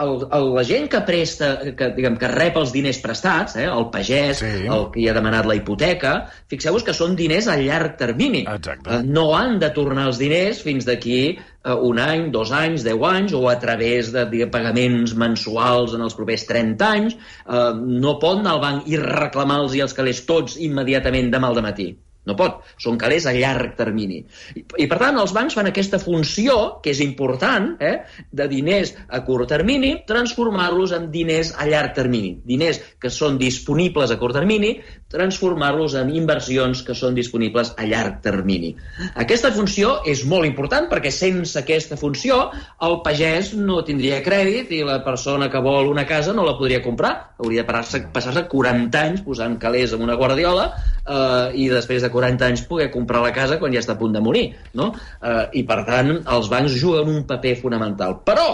el, 0.04 0.14
el, 0.36 0.48
la 0.58 0.64
gent 0.68 0.88
que 0.92 1.00
presta, 1.08 1.52
que, 1.78 1.90
diguem, 1.96 2.18
que 2.20 2.28
rep 2.32 2.58
els 2.60 2.72
diners 2.74 3.00
prestats, 3.04 3.56
eh, 3.56 3.68
el 3.68 3.88
pagès, 3.94 4.42
Sí. 4.42 4.66
el 4.68 4.88
que 4.92 5.00
hi 5.00 5.08
ha 5.08 5.14
demanat 5.16 5.48
la 5.48 5.56
hipoteca, 5.56 6.14
fixeu-vos 6.52 6.84
que 6.84 6.94
són 6.96 7.16
diners 7.16 7.48
a 7.48 7.56
llarg 7.60 7.96
termini. 8.00 8.44
Exacte. 8.46 8.98
Eh, 8.98 9.02
no 9.04 9.30
han 9.36 9.58
de 9.62 9.70
tornar 9.76 10.08
els 10.10 10.20
diners 10.20 10.60
fins 10.62 10.84
d'aquí 10.88 11.20
eh, 11.32 11.72
un 11.72 11.98
any, 12.02 12.28
dos 12.34 12.52
anys, 12.52 12.84
deu 12.86 13.04
anys, 13.08 13.32
o 13.32 13.46
a 13.48 13.56
través 13.60 14.12
de 14.12 14.26
diguem, 14.30 14.50
pagaments 14.52 15.14
mensuals 15.18 15.94
en 15.96 16.04
els 16.04 16.16
propers 16.18 16.44
30 16.48 16.90
anys. 16.98 17.16
Eh, 17.16 17.72
no 17.78 18.18
poden 18.20 18.44
anar 18.44 18.58
al 18.58 18.64
banc 18.66 18.92
i 18.92 19.00
reclamar-los 19.00 19.78
els 19.78 19.96
calés 19.96 20.24
tots 20.28 20.58
immediatament 20.60 21.32
demà 21.32 21.48
al 21.48 21.62
matí. 21.64 21.94
No 22.28 22.36
pot. 22.38 22.60
Són 22.80 22.98
calés 23.00 23.26
a 23.26 23.32
llarg 23.36 23.74
termini. 23.78 24.20
I, 24.54 24.64
I, 24.84 24.86
per 24.90 24.98
tant, 25.00 25.18
els 25.22 25.32
bancs 25.36 25.56
fan 25.56 25.70
aquesta 25.70 26.00
funció, 26.02 26.58
que 26.84 26.92
és 26.92 27.02
important, 27.04 27.70
eh, 27.80 27.94
de 28.30 28.48
diners 28.50 28.94
a 29.08 29.22
curt 29.26 29.48
termini, 29.54 29.94
transformar-los 30.08 30.94
en 30.96 31.08
diners 31.14 31.54
a 31.56 31.68
llarg 31.70 31.94
termini. 31.96 32.34
Diners 32.46 32.82
que 33.00 33.12
són 33.14 33.40
disponibles 33.40 34.12
a 34.12 34.18
curt 34.20 34.36
termini, 34.36 34.76
transformar-los 35.08 35.94
en 35.96 36.10
inversions 36.12 36.82
que 36.84 36.94
són 36.96 37.16
disponibles 37.16 37.70
a 37.80 37.86
llarg 37.88 38.18
termini. 38.24 38.74
Aquesta 39.16 39.50
funció 39.56 39.94
és 40.08 40.24
molt 40.28 40.44
important 40.44 40.88
perquè 40.90 41.12
sense 41.14 41.56
aquesta 41.60 41.96
funció 41.96 42.40
el 42.84 42.98
pagès 43.06 43.54
no 43.56 43.80
tindria 43.88 44.20
crèdit 44.24 44.72
i 44.76 44.82
la 44.84 45.00
persona 45.06 45.48
que 45.48 45.62
vol 45.64 45.88
una 45.88 46.04
casa 46.08 46.36
no 46.36 46.44
la 46.44 46.58
podria 46.60 46.82
comprar. 46.84 47.14
Hauria 47.40 47.64
de 47.64 47.68
passar-se 47.70 48.12
passar 48.12 48.46
40 48.52 49.00
anys 49.00 49.24
posant 49.24 49.56
calés 49.62 49.96
en 49.96 50.04
una 50.04 50.18
guardiola 50.20 50.70
eh, 50.76 51.56
i 51.56 51.68
després 51.72 52.04
de 52.04 52.12
40 52.12 52.50
anys 52.52 52.66
poder 52.68 52.90
comprar 52.92 53.24
la 53.24 53.32
casa 53.32 53.56
quan 53.58 53.72
ja 53.72 53.80
està 53.80 53.96
a 53.96 54.00
punt 54.00 54.12
de 54.12 54.24
morir. 54.24 54.50
No? 54.76 54.92
Eh, 55.22 55.44
I, 55.62 55.64
per 55.68 55.84
tant, 55.88 56.18
els 56.20 56.52
bancs 56.52 56.76
juguen 56.76 57.08
un 57.14 57.24
paper 57.28 57.56
fonamental. 57.62 58.20
Però 58.28 58.50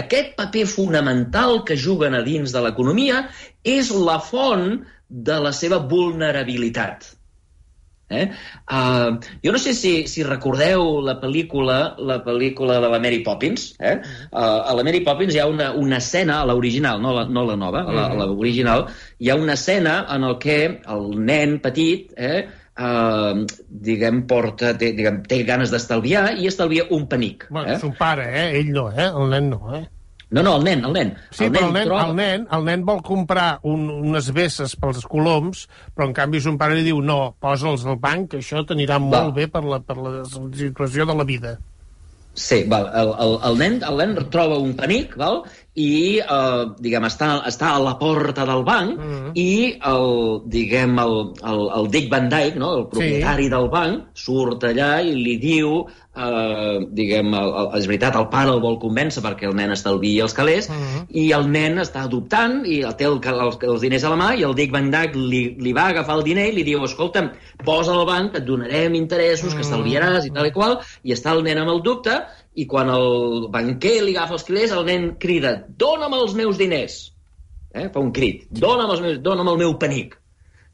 aquest 0.00 0.34
paper 0.38 0.64
fonamental 0.70 1.62
que 1.68 1.76
juguen 1.76 2.14
a 2.14 2.22
dins 2.26 2.52
de 2.54 2.62
l'economia 2.64 3.24
és 3.76 3.90
la 3.92 4.20
font 4.22 4.84
de 5.14 5.36
la 5.42 5.52
seva 5.54 5.78
vulnerabilitat. 5.78 7.12
Eh? 8.14 8.26
Uh, 8.68 9.16
jo 9.42 9.50
no 9.54 9.58
sé 9.58 9.72
si, 9.74 9.92
si 10.06 10.22
recordeu 10.22 11.00
la 11.02 11.14
pel·lícula 11.22 11.94
la 11.98 12.18
pel·lícula 12.22 12.76
de 12.82 12.90
la 12.92 12.98
Mary 13.02 13.22
Poppins. 13.24 13.70
Eh? 13.80 13.94
Uh, 14.28 14.60
a 14.68 14.74
la 14.76 14.84
Mary 14.84 15.00
Poppins 15.06 15.34
hi 15.34 15.40
ha 15.40 15.46
una, 15.50 15.70
una 15.72 15.96
escena, 16.02 16.42
a 16.42 16.48
l'original, 16.50 17.00
no, 17.02 17.14
la, 17.16 17.24
no 17.26 17.46
la 17.48 17.56
nova, 17.56 17.80
a 17.88 17.94
la- 17.96 18.10
a 18.12 18.26
l'original, 18.28 18.84
hi 19.18 19.30
ha 19.32 19.38
una 19.40 19.56
escena 19.56 19.96
en 20.14 20.28
el 20.28 20.36
que 20.42 20.58
el 20.84 21.08
nen 21.24 21.56
petit 21.64 22.12
eh, 22.20 22.44
uh, 22.76 23.40
diguem, 23.88 24.22
porta, 24.30 24.74
té, 24.78 24.92
diguem, 24.98 25.22
té 25.30 25.40
ganes 25.48 25.72
d'estalviar 25.72 26.34
i 26.36 26.46
estalvia 26.52 26.86
un 26.94 27.08
penic. 27.08 27.48
Bueno, 27.50 27.72
eh? 27.72 27.80
son 27.80 27.96
pare, 27.98 28.28
eh? 28.44 28.46
Ell 28.60 28.70
no, 28.76 28.90
eh? 28.92 29.08
El 29.08 29.30
nen 29.32 29.48
no, 29.56 29.62
eh? 29.80 29.86
No, 30.34 30.42
no, 30.42 30.56
el 30.58 30.64
nen, 30.66 30.80
el 30.88 30.94
nen. 30.96 31.12
Sí, 31.30 31.46
però 31.46 31.68
el 31.68 31.74
nen, 31.76 31.86
troba- 31.86 32.08
el, 32.08 32.16
nen, 32.18 32.46
el 32.56 32.64
nen 32.66 32.82
vol 32.86 32.98
comprar 33.06 33.60
un, 33.70 33.84
unes 34.10 34.32
vesses 34.34 34.74
pels 34.80 35.04
coloms, 35.06 35.68
però 35.94 36.08
en 36.10 36.16
canvi 36.16 36.40
son 36.42 36.58
pare 36.58 36.74
li 36.74 36.82
diu 36.88 36.98
no, 37.04 37.36
posa'ls 37.42 37.84
al 37.86 38.00
banc, 38.02 38.32
que 38.32 38.40
això 38.42 38.64
t'anirà 38.66 38.98
molt 39.02 39.30
bé 39.36 39.46
per 39.52 39.62
la, 39.62 39.78
per 39.78 39.96
la 40.00 40.16
situació 40.26 41.06
de 41.06 41.14
la 41.14 41.24
vida. 41.28 41.54
Sí, 42.34 42.64
val. 42.66 42.88
El, 42.98 43.12
el, 43.22 43.36
el, 43.46 43.58
nen, 43.62 43.76
el 43.86 44.00
nen 44.00 44.16
troba 44.34 44.58
un 44.58 44.72
penic 44.74 45.14
val? 45.20 45.44
I 45.74 46.20
eh, 46.22 46.64
diguem, 46.78 47.02
està, 47.08 47.32
està 47.50 47.72
a 47.74 47.80
la 47.82 47.96
porta 47.98 48.44
del 48.46 48.62
banc 48.62 48.98
Mhm. 49.00 49.32
i 49.34 49.74
el, 49.90 50.40
diguem, 50.46 50.98
el, 51.02 51.16
el, 51.42 51.62
el 51.80 51.88
Dick 51.90 52.08
Van 52.12 52.28
Dyke, 52.30 52.56
no? 52.58 52.76
el 52.76 52.86
propietari 52.92 53.48
del 53.50 53.68
banc, 53.72 54.04
surt 54.14 54.62
allà 54.70 55.00
i 55.02 55.14
li 55.18 55.36
diu 55.42 55.84
eh, 56.16 56.78
diguem, 56.94 57.32
el, 57.34 57.48
el, 57.58 57.68
és 57.80 57.88
veritat, 57.90 58.14
el 58.14 58.28
pare 58.30 58.52
el 58.54 58.60
vol 58.62 58.78
convèncer 58.78 59.18
perquè 59.24 59.48
el 59.48 59.56
nen 59.58 59.72
estalviï 59.74 60.20
els 60.22 60.32
calés 60.36 60.68
Mhm. 60.70 61.08
i 61.10 61.32
el 61.32 61.48
nen 61.50 61.78
està 61.82 62.04
adoptant 62.04 62.62
i 62.64 62.82
té 62.96 63.04
el, 63.10 63.18
els, 63.24 63.58
els 63.62 63.80
diners 63.82 64.04
a 64.04 64.10
la 64.14 64.16
mà 64.20 64.30
i 64.38 64.44
el 64.46 64.54
Dick 64.54 64.70
Van 64.72 64.92
Dyke 64.94 65.18
li, 65.18 65.56
li 65.58 65.72
va 65.72 65.88
agafar 65.90 66.18
el 66.20 66.22
diner 66.22 66.46
i 66.52 66.54
li 66.54 66.62
diu, 66.62 66.84
escolta'm, 66.84 67.32
posa 67.64 67.92
al 67.98 68.06
banc, 68.06 68.36
et 68.38 68.44
donarem 68.46 68.94
interessos, 68.94 69.54
que 69.54 69.62
estalviaràs 69.66 70.26
i 70.26 70.30
tal 70.30 70.46
i 70.46 70.52
qual, 70.54 70.78
i 71.02 71.12
està 71.12 71.32
el 71.34 71.42
nen 71.42 71.58
amb 71.58 71.70
el 71.74 71.82
dubte 71.82 72.22
i 72.54 72.66
quan 72.70 72.90
el 72.94 73.48
banquer 73.54 73.96
li 74.04 74.14
agafa 74.14 74.36
els 74.38 74.46
calés, 74.46 74.72
el 74.74 74.84
nen 74.86 75.08
crida, 75.22 75.56
dona'm 75.80 76.14
els 76.20 76.34
meus 76.38 76.58
diners. 76.60 77.00
Eh? 77.74 77.88
Fa 77.90 78.00
un 78.00 78.12
crit, 78.14 78.46
dona'm, 78.54 78.92
els 78.94 79.02
meus, 79.02 79.18
dona'm 79.24 79.50
el 79.54 79.58
meu 79.64 79.74
penic. 79.82 80.14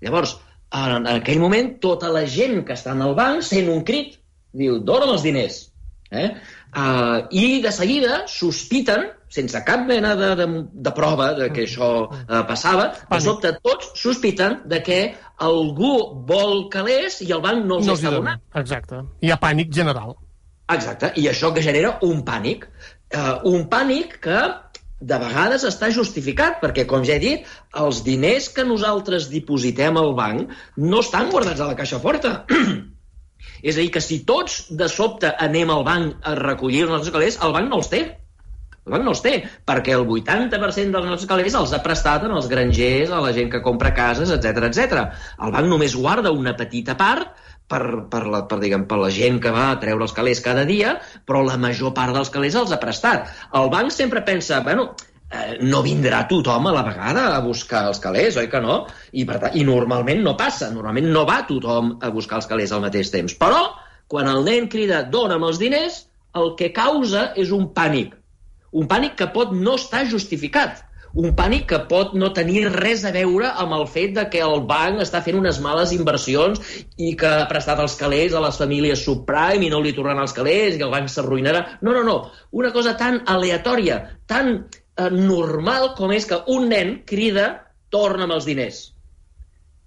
Llavors, 0.04 0.36
en, 0.76 1.00
en 1.00 1.10
aquell 1.16 1.40
moment, 1.40 1.74
tota 1.80 2.10
la 2.12 2.26
gent 2.28 2.60
que 2.68 2.76
està 2.76 2.92
en 2.96 3.02
el 3.06 3.16
banc 3.16 3.42
sent 3.46 3.70
un 3.72 3.80
crit, 3.88 4.18
diu, 4.52 4.78
dona'm 4.84 5.14
els 5.16 5.24
diners. 5.24 5.62
Eh? 6.10 6.28
Uh, 6.74 7.26
I 7.30 7.60
de 7.62 7.70
seguida 7.72 8.24
sospiten, 8.30 9.08
sense 9.30 9.58
cap 9.66 9.84
mena 9.86 10.16
de, 10.18 10.30
de, 10.38 10.46
de 10.86 10.92
prova 10.94 11.32
de 11.38 11.48
que 11.54 11.64
això 11.68 11.90
uh, 12.10 12.40
passava, 12.48 12.88
de 13.10 13.20
sobte 13.22 13.52
tots 13.62 13.92
sospiten 13.98 14.60
de 14.70 14.80
que 14.82 14.98
algú 15.46 15.92
vol 16.26 16.66
calés 16.70 17.20
i 17.22 17.30
el 17.32 17.42
banc 17.44 17.62
no 17.64 17.78
els 17.78 17.86
No 17.86 17.94
està 17.94 18.10
dona. 18.10 18.18
donant. 18.18 18.42
Exacte. 18.58 19.04
Hi 19.22 19.30
ha 19.30 19.38
pànic 19.42 19.70
general. 19.74 20.16
Exacte, 20.70 21.12
i 21.18 21.26
això 21.30 21.50
que 21.54 21.64
genera 21.64 21.96
un 22.06 22.24
pànic. 22.26 22.66
Uh, 23.10 23.40
un 23.50 23.66
pànic 23.70 24.18
que 24.22 24.42
de 25.00 25.16
vegades 25.22 25.64
està 25.64 25.88
justificat, 25.94 26.60
perquè, 26.62 26.84
com 26.86 27.04
ja 27.08 27.16
he 27.16 27.22
dit, 27.22 27.50
els 27.82 28.02
diners 28.06 28.50
que 28.54 28.66
nosaltres 28.68 29.30
dipositem 29.32 29.96
al 29.96 30.12
banc 30.18 30.52
no 30.76 31.00
estan 31.00 31.30
guardats 31.32 31.60
a 31.60 31.70
la 31.72 31.76
caixa 31.78 32.00
forta. 32.02 32.42
És 33.64 33.76
a 33.76 33.80
dir, 33.80 33.90
que 33.92 34.02
si 34.04 34.22
tots 34.28 34.66
de 34.76 34.88
sobte 34.92 35.32
anem 35.46 35.72
al 35.72 35.84
banc 35.84 36.26
a 36.28 36.34
recollir 36.38 36.84
els 36.84 36.92
nostres 36.92 37.14
calés, 37.16 37.38
el 37.44 37.56
banc 37.56 37.72
no 37.72 37.80
els 37.80 37.88
té. 37.92 38.02
El 38.86 38.94
banc 38.94 39.04
no 39.04 39.12
els 39.12 39.20
té, 39.24 39.34
perquè 39.68 39.92
el 39.96 40.06
80% 40.08 40.94
dels 40.94 41.08
nostres 41.08 41.28
calés 41.28 41.56
els 41.56 41.72
ha 41.76 41.82
prestat 41.84 42.24
als 42.28 42.48
grangers, 42.48 43.12
a 43.12 43.20
la 43.24 43.32
gent 43.36 43.50
que 43.52 43.60
compra 43.64 43.92
cases, 43.96 44.32
etc 44.32 44.68
etc. 44.70 45.02
El 45.44 45.52
banc 45.56 45.68
només 45.68 45.96
guarda 45.96 46.32
una 46.32 46.56
petita 46.56 46.96
part 47.00 47.36
per, 47.70 47.82
per, 48.10 48.24
la, 48.26 48.42
per, 48.50 48.58
diguem, 48.62 48.86
per 48.90 48.98
la 49.00 49.12
gent 49.14 49.38
que 49.42 49.52
va 49.54 49.68
a 49.70 49.78
treure 49.82 50.06
els 50.06 50.14
calés 50.16 50.42
cada 50.44 50.66
dia, 50.68 50.96
però 51.26 51.44
la 51.46 51.58
major 51.60 51.94
part 51.96 52.16
dels 52.16 52.32
calés 52.34 52.58
els 52.58 52.74
ha 52.74 52.80
prestat. 52.82 53.30
El 53.60 53.70
banc 53.72 53.94
sempre 53.94 54.24
pensa, 54.26 54.60
bueno, 54.66 54.90
eh, 55.30 55.56
no 55.62 55.82
vindrà 55.86 56.24
tothom 56.30 56.66
a 56.66 56.74
la 56.74 56.84
vegada 56.86 57.28
a 57.36 57.40
buscar 57.44 57.86
els 57.92 58.02
calés, 58.02 58.38
oi 58.40 58.50
que 58.52 58.62
no? 58.64 58.82
I, 59.12 59.24
per 59.28 59.38
tant, 59.44 59.56
I 59.56 59.64
normalment 59.68 60.24
no 60.26 60.36
passa, 60.40 60.72
normalment 60.74 61.10
no 61.14 61.24
va 61.28 61.42
tothom 61.48 61.96
a 62.02 62.12
buscar 62.14 62.40
els 62.42 62.50
calés 62.50 62.74
al 62.74 62.84
mateix 62.84 63.12
temps. 63.14 63.38
Però, 63.38 63.62
quan 64.10 64.30
el 64.30 64.44
nen 64.46 64.68
crida 64.72 65.04
dona'm 65.06 65.46
els 65.46 65.62
diners, 65.62 66.04
el 66.38 66.54
que 66.58 66.72
causa 66.74 67.30
és 67.38 67.54
un 67.54 67.70
pànic. 67.74 68.16
Un 68.70 68.86
pànic 68.90 69.16
que 69.18 69.30
pot 69.34 69.54
no 69.54 69.74
estar 69.78 70.04
justificat. 70.10 70.84
Un 71.18 71.32
pànic 71.34 71.64
que 71.72 71.78
pot 71.90 72.12
no 72.14 72.28
tenir 72.34 72.68
res 72.70 73.02
a 73.04 73.10
veure 73.14 73.48
amb 73.62 73.74
el 73.74 73.86
fet 73.90 74.12
de 74.14 74.26
que 74.30 74.42
el 74.46 74.60
banc 74.68 75.00
està 75.02 75.22
fent 75.26 75.38
unes 75.40 75.58
males 75.62 75.90
inversions 75.96 76.60
i 76.96 77.16
que 77.18 77.30
ha 77.40 77.48
prestat 77.50 77.82
els 77.82 77.96
calés 77.98 78.34
a 78.34 78.42
les 78.44 78.60
famílies 78.60 79.02
subprime 79.02 79.66
i 79.66 79.72
no 79.72 79.80
li 79.82 79.94
tornaran 79.96 80.22
els 80.22 80.36
calés 80.36 80.76
i 80.76 80.78
que 80.78 80.86
el 80.86 80.94
banc 80.94 81.10
s'arruïnarà. 81.10 81.64
No, 81.82 81.94
no, 81.96 82.04
no. 82.06 82.16
Una 82.52 82.70
cosa 82.70 82.94
tan 83.00 83.24
aleatòria, 83.26 83.98
tan 84.30 84.52
eh, 84.54 85.10
normal 85.10 85.94
com 85.98 86.14
és 86.14 86.28
que 86.30 86.38
un 86.54 86.68
nen 86.70 87.00
crida 87.10 87.50
torna'm 87.90 88.30
els 88.36 88.46
diners. 88.46 88.84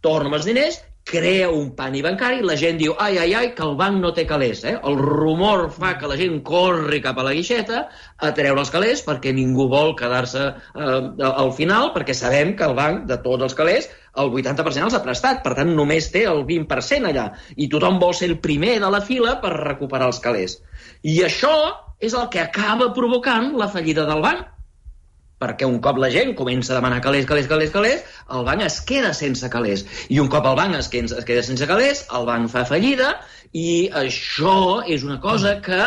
Torna'm 0.03 0.35
els 0.35 0.49
diners, 0.49 0.81
crea 1.03 1.49
un 1.51 1.73
pànic 1.75 2.05
bancari, 2.05 2.39
la 2.47 2.55
gent 2.59 2.77
diu 2.79 2.93
ai, 3.03 3.17
ai, 3.19 3.33
ai, 3.35 3.49
que 3.55 3.63
el 3.65 3.75
banc 3.79 3.99
no 3.99 4.13
té 4.15 4.23
calés. 4.27 4.63
Eh? 4.63 4.75
El 4.87 4.95
rumor 4.99 5.65
fa 5.75 5.93
que 5.99 6.07
la 6.09 6.17
gent 6.19 6.39
corri 6.47 7.01
cap 7.03 7.19
a 7.19 7.25
la 7.27 7.33
guixeta 7.35 7.83
a 8.17 8.31
treure 8.37 8.63
els 8.63 8.71
calés 8.73 9.03
perquè 9.05 9.33
ningú 9.35 9.67
vol 9.71 9.93
quedar-se 9.99 10.45
eh, 10.47 11.01
al 11.27 11.51
final, 11.57 11.91
perquè 11.97 12.15
sabem 12.15 12.55
que 12.55 12.65
el 12.69 12.77
banc, 12.79 13.03
de 13.09 13.19
tots 13.25 13.49
els 13.49 13.57
calés, 13.57 13.89
el 14.15 14.31
80% 14.31 14.87
els 14.87 14.95
ha 14.95 15.03
prestat, 15.03 15.43
per 15.43 15.55
tant 15.59 15.73
només 15.75 16.11
té 16.13 16.23
el 16.29 16.45
20% 16.47 17.11
allà, 17.11 17.29
i 17.57 17.67
tothom 17.67 17.99
vol 17.99 18.15
ser 18.15 18.31
el 18.31 18.39
primer 18.39 18.77
de 18.79 18.91
la 18.93 19.03
fila 19.03 19.39
per 19.43 19.55
recuperar 19.57 20.11
els 20.13 20.21
calés. 20.23 20.59
I 21.03 21.19
això 21.27 21.55
és 22.03 22.15
el 22.15 22.29
que 22.31 22.41
acaba 22.43 22.93
provocant 22.95 23.53
la 23.59 23.69
fallida 23.71 24.07
del 24.07 24.23
banc, 24.23 24.52
perquè 25.43 25.67
un 25.69 25.81
cop 25.83 25.99
la 26.01 26.11
gent 26.13 26.33
comença 26.39 26.73
a 26.73 26.79
demanar 26.79 27.01
calés, 27.05 27.27
calés, 27.29 27.49
calés, 27.51 27.73
calés, 27.75 28.07
el 28.31 28.47
banc 28.47 28.63
es 28.65 28.79
queda 28.87 29.11
sense 29.17 29.51
calés. 29.51 29.85
I 30.09 30.23
un 30.23 30.31
cop 30.31 30.47
el 30.49 30.57
banc 30.59 30.79
es 30.79 30.89
queda, 30.93 31.19
es 31.19 31.27
queda 31.27 31.43
sense 31.45 31.67
calés, 31.69 32.07
el 32.15 32.29
banc 32.29 32.51
fa 32.53 32.65
fallida 32.69 33.17
i 33.51 33.91
això 34.05 34.81
és 34.89 35.03
una 35.05 35.19
cosa 35.21 35.59
que 35.61 35.83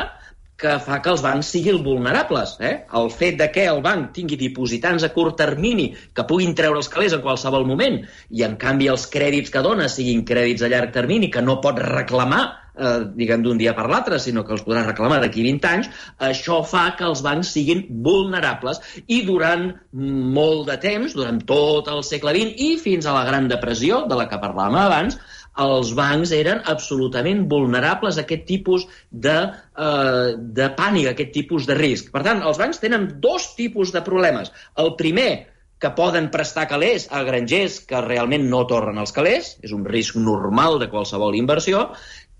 que 0.56 0.78
fa 0.80 1.02
que 1.04 1.10
els 1.12 1.22
bancs 1.24 1.50
siguin 1.52 1.82
vulnerables. 1.84 2.54
Eh? 2.64 2.72
El 2.98 3.10
fet 3.12 3.36
de 3.40 3.50
que 3.52 3.66
el 3.68 3.82
banc 3.84 4.12
tingui 4.16 4.38
dipositants 4.40 5.04
a 5.04 5.10
curt 5.12 5.36
termini 5.40 5.90
que 6.16 6.24
puguin 6.28 6.54
treure 6.56 6.80
els 6.80 6.88
calés 6.92 7.12
en 7.12 7.20
qualsevol 7.24 7.66
moment 7.68 7.98
i, 8.00 8.44
en 8.46 8.56
canvi, 8.60 8.88
els 8.92 9.04
crèdits 9.12 9.52
que 9.52 9.64
dona 9.66 9.90
siguin 9.92 10.24
crèdits 10.28 10.64
a 10.64 10.70
llarg 10.72 10.94
termini 10.96 11.28
que 11.32 11.44
no 11.44 11.60
pot 11.64 11.82
reclamar 11.84 12.44
eh, 12.76 12.98
diguem, 13.16 13.42
d'un 13.44 13.58
dia 13.60 13.74
per 13.76 13.88
l'altre, 13.90 14.18
sinó 14.22 14.44
que 14.44 14.54
els 14.56 14.64
podrà 14.66 14.84
reclamar 14.86 15.20
d'aquí 15.22 15.44
20 15.46 15.70
anys, 15.70 15.88
això 16.28 16.60
fa 16.66 16.88
que 16.98 17.06
els 17.08 17.22
bancs 17.24 17.54
siguin 17.56 17.86
vulnerables 18.06 18.82
i 19.06 19.22
durant 19.26 19.70
molt 19.92 20.68
de 20.70 20.78
temps, 20.82 21.16
durant 21.16 21.40
tot 21.48 21.90
el 21.92 22.04
segle 22.06 22.36
XX 22.36 22.68
i 22.68 22.70
fins 22.82 23.06
a 23.06 23.16
la 23.16 23.24
Gran 23.28 23.48
Depressió, 23.52 24.04
de 24.10 24.18
la 24.18 24.28
que 24.30 24.40
parlàvem 24.42 24.78
abans, 24.82 25.18
els 25.64 25.94
bancs 25.96 26.32
eren 26.36 26.60
absolutament 26.68 27.46
vulnerables 27.48 28.18
a 28.18 28.24
aquest 28.26 28.44
tipus 28.48 28.84
de, 29.10 29.36
eh, 29.80 30.30
de 30.36 30.70
pànic, 30.76 31.08
a 31.08 31.16
aquest 31.16 31.32
tipus 31.32 31.66
de 31.66 31.78
risc. 31.78 32.12
Per 32.12 32.22
tant, 32.26 32.42
els 32.44 32.60
bancs 32.60 32.82
tenen 32.82 33.14
dos 33.24 33.54
tipus 33.56 33.92
de 33.92 34.04
problemes. 34.04 34.52
El 34.76 34.94
primer, 35.00 35.46
que 35.78 35.90
poden 35.92 36.30
prestar 36.32 36.64
calés 36.70 37.04
a 37.12 37.22
grangers 37.26 37.80
que 37.88 38.00
realment 38.00 38.46
no 38.48 38.62
tornen 38.68 38.96
els 39.02 39.12
calés, 39.12 39.56
és 39.66 39.74
un 39.76 39.84
risc 39.84 40.16
normal 40.16 40.78
de 40.80 40.88
qualsevol 40.92 41.36
inversió, 41.36 41.90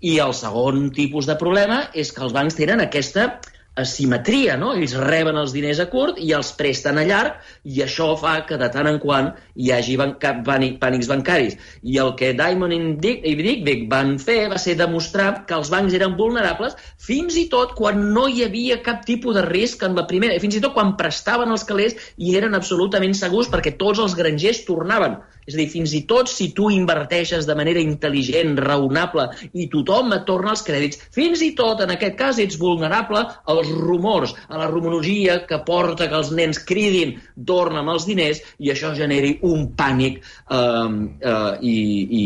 i 0.01 0.17
el 0.23 0.33
segon 0.37 0.89
tipus 0.93 1.25
de 1.29 1.35
problema 1.39 1.83
és 1.93 2.11
que 2.13 2.21
els 2.25 2.33
bancs 2.35 2.57
tenen 2.57 2.83
aquesta 2.83 3.31
asimetria, 3.77 4.55
no? 4.57 4.71
Ells 4.73 4.95
reben 4.97 5.37
els 5.37 5.53
diners 5.53 5.79
a 5.83 5.85
curt 5.91 6.17
i 6.21 6.31
els 6.33 6.49
presten 6.57 6.97
a 6.97 7.03
llarg 7.05 7.37
i 7.69 7.83
això 7.85 8.09
fa 8.19 8.33
que 8.49 8.57
de 8.57 8.69
tant 8.73 8.89
en 8.89 8.97
quant 9.03 9.29
hi 9.55 9.69
hagi 9.75 9.97
banca, 10.01 10.33
pànics 10.47 11.09
bancaris. 11.11 11.57
I 11.83 11.99
el 12.01 12.15
que 12.19 12.33
Diamond 12.37 12.73
i 12.73 13.35
Digvig 13.37 13.85
van 13.91 14.15
fer 14.21 14.39
va 14.53 14.57
ser 14.61 14.77
demostrar 14.81 15.29
que 15.49 15.57
els 15.59 15.69
bancs 15.73 15.93
eren 15.93 16.17
vulnerables 16.17 16.77
fins 16.97 17.37
i 17.37 17.47
tot 17.53 17.75
quan 17.77 18.01
no 18.17 18.27
hi 18.27 18.43
havia 18.47 18.81
cap 18.83 19.05
tipus 19.05 19.37
de 19.37 19.45
risc 19.45 19.85
en 19.85 19.97
la 19.97 20.07
primera, 20.09 20.41
fins 20.41 20.57
i 20.57 20.63
tot 20.63 20.73
quan 20.73 20.95
prestaven 20.97 21.53
els 21.53 21.65
calés 21.69 21.97
i 22.17 22.35
eren 22.37 22.57
absolutament 22.57 23.13
segurs 23.17 23.53
perquè 23.53 23.77
tots 23.77 24.01
els 24.01 24.17
grangers 24.17 24.65
tornaven. 24.65 25.21
És 25.47 25.55
a 25.55 25.59
dir, 25.61 25.67
fins 25.71 25.93
i 25.95 26.01
tot 26.09 26.27
si 26.27 26.49
tu 26.55 26.67
inverteixes 26.73 27.45
de 27.47 27.55
manera 27.55 27.79
intel·ligent, 27.79 28.57
raonable, 28.59 29.29
i 29.55 29.69
tothom 29.71 30.11
et 30.17 30.25
torna 30.27 30.51
els 30.51 30.63
crèdits, 30.67 30.99
fins 31.15 31.43
i 31.45 31.53
tot 31.55 31.85
en 31.85 31.93
aquest 31.93 32.17
cas 32.19 32.41
ets 32.43 32.59
vulnerable 32.59 33.21
als 33.53 33.71
rumors, 33.71 34.35
a 34.51 34.59
la 34.59 34.67
rumorologia 34.67 35.39
que 35.47 35.61
porta 35.67 36.09
que 36.11 36.19
els 36.19 36.33
nens 36.35 36.59
cridin, 36.67 37.15
torna'm 37.47 37.93
els 37.93 38.07
diners, 38.09 38.43
i 38.59 38.73
això 38.73 38.91
generi 38.97 39.37
un 39.47 39.69
pànic 39.79 40.19
eh, 40.19 40.59
eh, 40.59 41.53
i, 41.63 41.77
i, 42.19 42.25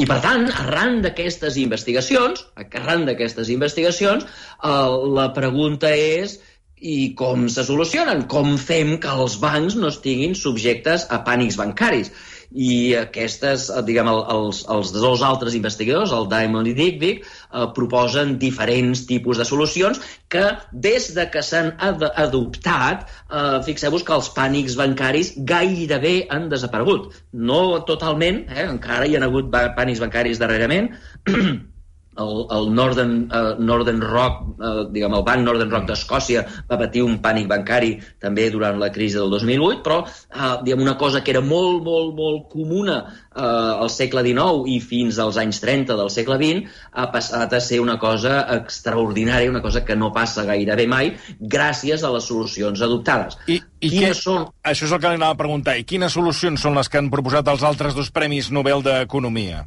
i, 0.00 0.06
per 0.08 0.18
tant, 0.24 0.48
arran 0.64 1.02
d'aquestes 1.04 1.60
investigacions, 1.60 2.46
arran 2.64 3.04
d'aquestes 3.10 3.52
investigacions, 3.52 4.24
eh, 4.24 4.96
la 5.20 5.28
pregunta 5.36 5.92
és 5.92 6.38
i 6.82 7.14
com 7.18 7.46
se 7.52 7.62
solucionen, 7.66 8.26
com 8.30 8.56
fem 8.58 8.96
que 9.02 9.10
els 9.24 9.38
bancs 9.42 9.78
no 9.78 9.90
estiguin 9.92 10.34
subjectes 10.38 11.06
a 11.14 11.22
pànics 11.26 11.58
bancaris. 11.60 12.10
I 12.52 12.92
aquestes, 12.98 13.70
diguem, 13.86 14.10
els, 14.12 14.58
els 14.68 14.90
dos 14.92 15.22
altres 15.24 15.54
investigadors, 15.56 16.12
el 16.12 16.26
Diamond 16.28 16.68
i 16.68 16.74
Digvig, 16.76 17.22
eh, 17.24 17.64
proposen 17.76 18.34
diferents 18.42 19.06
tipus 19.08 19.40
de 19.40 19.46
solucions 19.48 20.02
que, 20.28 20.44
des 20.72 21.08
de 21.16 21.24
que 21.32 21.40
s'han 21.46 21.72
ad 21.80 22.04
adoptat, 22.10 23.08
eh, 23.08 23.56
fixeu-vos 23.64 24.04
que 24.04 24.16
els 24.18 24.28
pànics 24.36 24.76
bancaris 24.76 25.32
gairebé 25.48 26.16
han 26.28 26.50
desaparegut. 26.52 27.12
No 27.32 27.62
totalment, 27.88 28.44
eh, 28.50 28.68
encara 28.68 29.08
hi 29.08 29.16
ha 29.16 29.24
hagut 29.24 29.48
pànics 29.52 30.04
bancaris 30.04 30.42
darrerament, 30.42 30.92
el, 32.18 32.46
el 32.50 32.74
Northern, 32.74 33.30
uh, 33.32 33.54
Northern 33.62 34.02
Rock, 34.02 34.42
uh, 34.58 34.84
diguem, 34.92 35.14
el 35.16 35.24
banc 35.24 35.46
Northern 35.46 35.70
Rock 35.72 35.88
d'Escòcia 35.88 36.44
va 36.68 36.78
patir 36.80 37.04
un 37.06 37.18
pànic 37.24 37.48
bancari 37.48 37.94
també 38.20 38.48
durant 38.52 38.78
la 38.80 38.90
crisi 38.92 39.16
del 39.16 39.32
2008, 39.32 39.80
però 39.84 40.02
uh, 40.04 40.60
diguem, 40.64 40.84
una 40.84 40.96
cosa 41.00 41.22
que 41.24 41.32
era 41.32 41.40
molt, 41.44 41.80
molt, 41.86 42.12
molt 42.18 42.46
comuna 42.52 42.98
uh, 43.06 43.82
al 43.82 43.90
segle 43.92 44.24
XIX 44.26 44.68
i 44.74 44.78
fins 44.84 45.20
als 45.22 45.40
anys 45.40 45.62
30 45.64 45.96
del 45.98 46.12
segle 46.12 46.38
XX 46.42 46.78
ha 46.92 47.08
passat 47.14 47.56
a 47.56 47.62
ser 47.64 47.80
una 47.80 47.98
cosa 48.02 48.42
extraordinària, 48.58 49.52
una 49.52 49.64
cosa 49.64 49.84
que 49.86 49.96
no 49.96 50.12
passa 50.12 50.44
gairebé 50.48 50.88
mai, 50.90 51.14
gràcies 51.40 52.04
a 52.04 52.12
les 52.12 52.28
solucions 52.28 52.84
adoptades. 52.84 53.40
I, 53.48 53.62
i 53.80 53.92
què, 53.96 54.12
són... 54.16 54.50
Això 54.68 54.88
és 54.88 54.92
el 54.92 55.00
que 55.00 55.14
li 55.14 55.20
anava 55.20 55.38
a 55.38 55.40
preguntar. 55.40 55.78
I 55.80 55.88
quines 55.88 56.12
solucions 56.12 56.60
són 56.60 56.76
les 56.76 56.92
que 56.92 57.00
han 57.00 57.12
proposat 57.12 57.48
els 57.48 57.64
altres 57.64 57.96
dos 57.96 58.12
Premis 58.12 58.52
Nobel 58.52 58.84
d'Economia? 58.84 59.64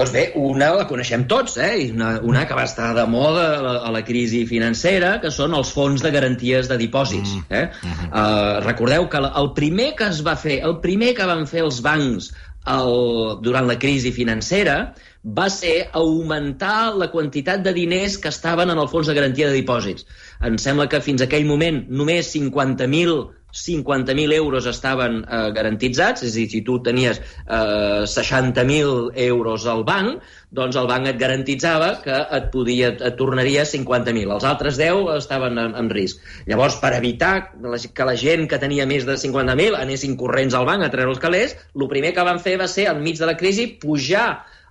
Doncs 0.00 0.12
bé, 0.14 0.22
una 0.40 0.70
la 0.78 0.86
coneixem 0.88 1.26
tots, 1.28 1.58
eh? 1.60 1.90
una, 1.92 2.14
una 2.24 2.46
que 2.48 2.56
va 2.56 2.64
estar 2.64 2.94
de 2.96 3.04
moda 3.04 3.42
a 3.58 3.62
la, 3.66 3.72
a 3.84 3.90
la 3.92 4.00
crisi 4.06 4.46
financera, 4.48 5.18
que 5.20 5.28
són 5.34 5.52
els 5.58 5.72
fons 5.76 6.00
de 6.00 6.12
garanties 6.14 6.70
de 6.70 6.78
dipòsits. 6.80 7.34
Mm. 7.36 7.42
Eh? 7.50 7.66
Mm 7.68 7.90
-hmm. 7.92 8.08
uh, 8.08 8.64
recordeu 8.64 9.08
que 9.12 9.20
el 9.42 9.52
primer 9.58 9.90
que 9.98 10.08
es 10.08 10.22
va 10.24 10.36
fer, 10.36 10.62
el 10.64 10.78
primer 10.80 11.12
que 11.14 11.26
van 11.28 11.46
fer 11.46 11.60
els 11.66 11.82
bancs 11.84 12.30
el, 12.66 13.42
durant 13.44 13.66
la 13.68 13.78
crisi 13.78 14.12
financera 14.12 14.94
va 15.24 15.48
ser 15.50 15.90
augmentar 15.92 16.94
la 16.96 17.10
quantitat 17.12 17.60
de 17.62 17.72
diners 17.72 18.16
que 18.18 18.28
estaven 18.28 18.70
en 18.70 18.78
el 18.78 18.88
fons 18.88 19.06
de 19.06 19.14
garantia 19.14 19.48
de 19.48 19.54
dipòsits. 19.60 20.06
Em 20.40 20.56
sembla 20.56 20.88
que 20.88 21.00
fins 21.00 21.20
aquell 21.20 21.44
moment 21.44 21.84
només 21.88 22.32
50.000 22.34 23.28
50.000 23.52 24.34
euros 24.36 24.66
estaven 24.70 25.20
eh, 25.24 25.40
garantitzats, 25.56 26.24
és 26.26 26.34
a 26.34 26.38
dir, 26.38 26.48
si 26.52 26.62
tu 26.66 26.78
tenies 26.84 27.20
eh, 27.20 28.04
60.000 28.06 29.10
euros 29.26 29.66
al 29.66 29.84
banc, 29.88 30.20
doncs 30.50 30.78
el 30.80 30.88
banc 30.90 31.06
et 31.06 31.18
garantitzava 31.18 31.90
que 32.04 32.14
et, 32.14 32.50
podia, 32.54 32.92
et 32.94 33.18
tornaria 33.18 33.64
50.000. 33.68 34.30
Els 34.34 34.46
altres 34.46 34.78
10 34.80 35.10
estaven 35.16 35.58
en, 35.62 35.74
en 35.78 35.90
risc. 35.92 36.22
Llavors, 36.50 36.78
per 36.82 36.94
evitar 36.98 37.34
que 37.54 38.06
la 38.08 38.16
gent 38.18 38.46
que 38.50 38.60
tenia 38.62 38.88
més 38.90 39.06
de 39.08 39.18
50.000 39.20 39.78
anessin 39.78 40.16
corrents 40.20 40.56
al 40.56 40.68
banc 40.68 40.86
a 40.86 40.92
treure 40.92 41.14
els 41.14 41.22
calés, 41.22 41.56
el 41.76 41.90
primer 41.90 42.14
que 42.16 42.26
van 42.26 42.42
fer 42.42 42.56
va 42.60 42.70
ser, 42.70 42.90
enmig 42.90 43.20
de 43.20 43.30
la 43.30 43.38
crisi, 43.38 43.68
pujar 43.82 44.30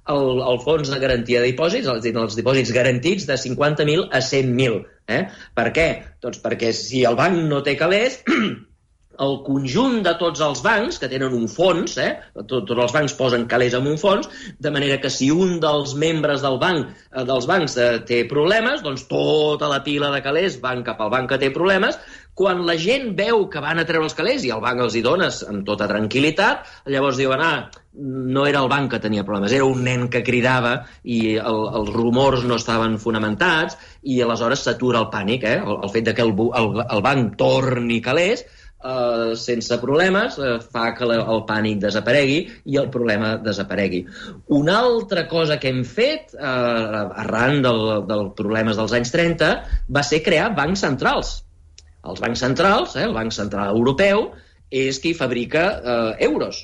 el, 0.09 0.41
el 0.41 0.59
fons 0.63 0.89
de 0.91 0.99
garantia 1.01 1.41
de 1.41 1.51
dipòsits, 1.51 1.89
els, 1.91 2.07
els 2.09 2.37
dipòsits 2.39 2.73
garantits, 2.75 3.27
de 3.29 3.37
50.000 3.39 4.07
a 4.11 4.23
100.000. 4.25 4.79
Eh? 5.09 5.21
Per 5.57 5.67
què? 5.75 5.87
Doncs 6.23 6.41
perquè 6.43 6.71
si 6.75 7.03
el 7.07 7.17
banc 7.19 7.39
no 7.49 7.61
té 7.65 7.75
calés, 7.79 8.19
el 9.25 9.39
conjunt 9.45 9.99
de 10.05 10.13
tots 10.19 10.41
els 10.43 10.61
bancs, 10.65 10.99
que 11.01 11.09
tenen 11.11 11.35
un 11.35 11.47
fons, 11.51 11.97
eh? 11.99 12.11
Tot, 12.39 12.63
tots 12.69 12.83
els 12.85 12.95
bancs 12.95 13.15
posen 13.19 13.45
calés 13.51 13.75
en 13.77 13.87
un 13.89 13.99
fons, 13.99 14.29
de 14.59 14.71
manera 14.71 14.99
que 15.03 15.11
si 15.13 15.29
un 15.31 15.57
dels 15.63 15.95
membres 15.99 16.45
del 16.45 16.59
banc, 16.61 16.93
eh, 17.11 17.25
dels 17.27 17.49
bancs 17.49 17.77
eh, 17.77 17.91
té 18.07 18.23
problemes, 18.29 18.83
doncs 18.85 19.07
tota 19.11 19.69
la 19.71 19.83
pila 19.83 20.13
de 20.15 20.23
calés 20.25 20.59
van 20.63 20.85
cap 20.87 21.01
al 21.03 21.13
banc 21.13 21.33
que 21.33 21.41
té 21.41 21.51
problemes. 21.55 21.99
Quan 22.39 22.63
la 22.63 22.77
gent 22.79 23.11
veu 23.17 23.49
que 23.51 23.59
van 23.59 23.81
a 23.81 23.83
treure 23.83 24.07
els 24.07 24.15
calés 24.15 24.45
i 24.47 24.53
el 24.55 24.61
banc 24.63 24.79
els 24.85 24.95
hi 24.95 25.03
dones 25.03 25.41
amb 25.43 25.65
tota 25.67 25.89
tranquil·litat, 25.91 26.69
llavors 26.87 27.19
diuen, 27.19 27.41
ah, 27.43 27.67
no 27.99 28.45
era 28.47 28.61
el 28.63 28.69
banc 28.71 28.93
que 28.93 29.01
tenia 29.03 29.25
problemes, 29.27 29.51
era 29.51 29.65
un 29.67 29.81
nen 29.83 30.07
que 30.13 30.21
cridava 30.23 30.85
i 31.03 31.35
el, 31.35 31.59
els 31.81 31.89
rumors 31.91 32.45
no 32.47 32.55
estaven 32.55 32.95
fonamentats 33.01 33.75
i 34.03 34.21
aleshores 34.23 34.63
s'atura 34.63 35.01
el 35.03 35.09
pànic, 35.11 35.43
eh? 35.43 35.57
el, 35.59 35.81
el 35.83 35.91
fet 35.91 36.07
de 36.07 36.15
que 36.15 36.23
el, 36.23 36.31
el, 36.61 36.71
el 36.85 37.03
banc 37.03 37.35
torni 37.41 37.99
calés 38.05 38.45
eh, 38.83 39.35
sense 39.35 39.77
problemes 39.81 40.37
eh, 40.39 40.55
fa 40.73 40.89
que 40.97 41.07
la, 41.09 41.19
el 41.33 41.43
pànic 41.49 41.81
desaparegui 41.83 42.39
i 42.65 42.79
el 42.81 42.89
problema 42.93 43.35
desaparegui. 43.43 44.05
Una 44.59 44.79
altra 44.83 45.27
cosa 45.31 45.59
que 45.59 45.71
hem 45.73 45.83
fet 45.83 46.35
eh, 46.35 46.45
arran 47.25 47.61
dels 47.65 48.07
del 48.09 48.31
problemes 48.39 48.79
dels 48.79 48.95
anys 48.95 49.13
30 49.15 49.53
va 49.95 50.05
ser 50.05 50.23
crear 50.25 50.51
bancs 50.57 50.85
centrals. 50.87 51.37
Els 52.09 52.21
bancs 52.23 52.45
centrals, 52.45 52.95
eh, 52.95 53.05
el 53.07 53.15
Banc 53.15 53.35
Central 53.35 53.75
Europeu, 53.75 54.29
és 54.69 54.99
qui 55.01 55.15
fabrica 55.17 55.63
eh, 55.79 56.11
euros 56.29 56.63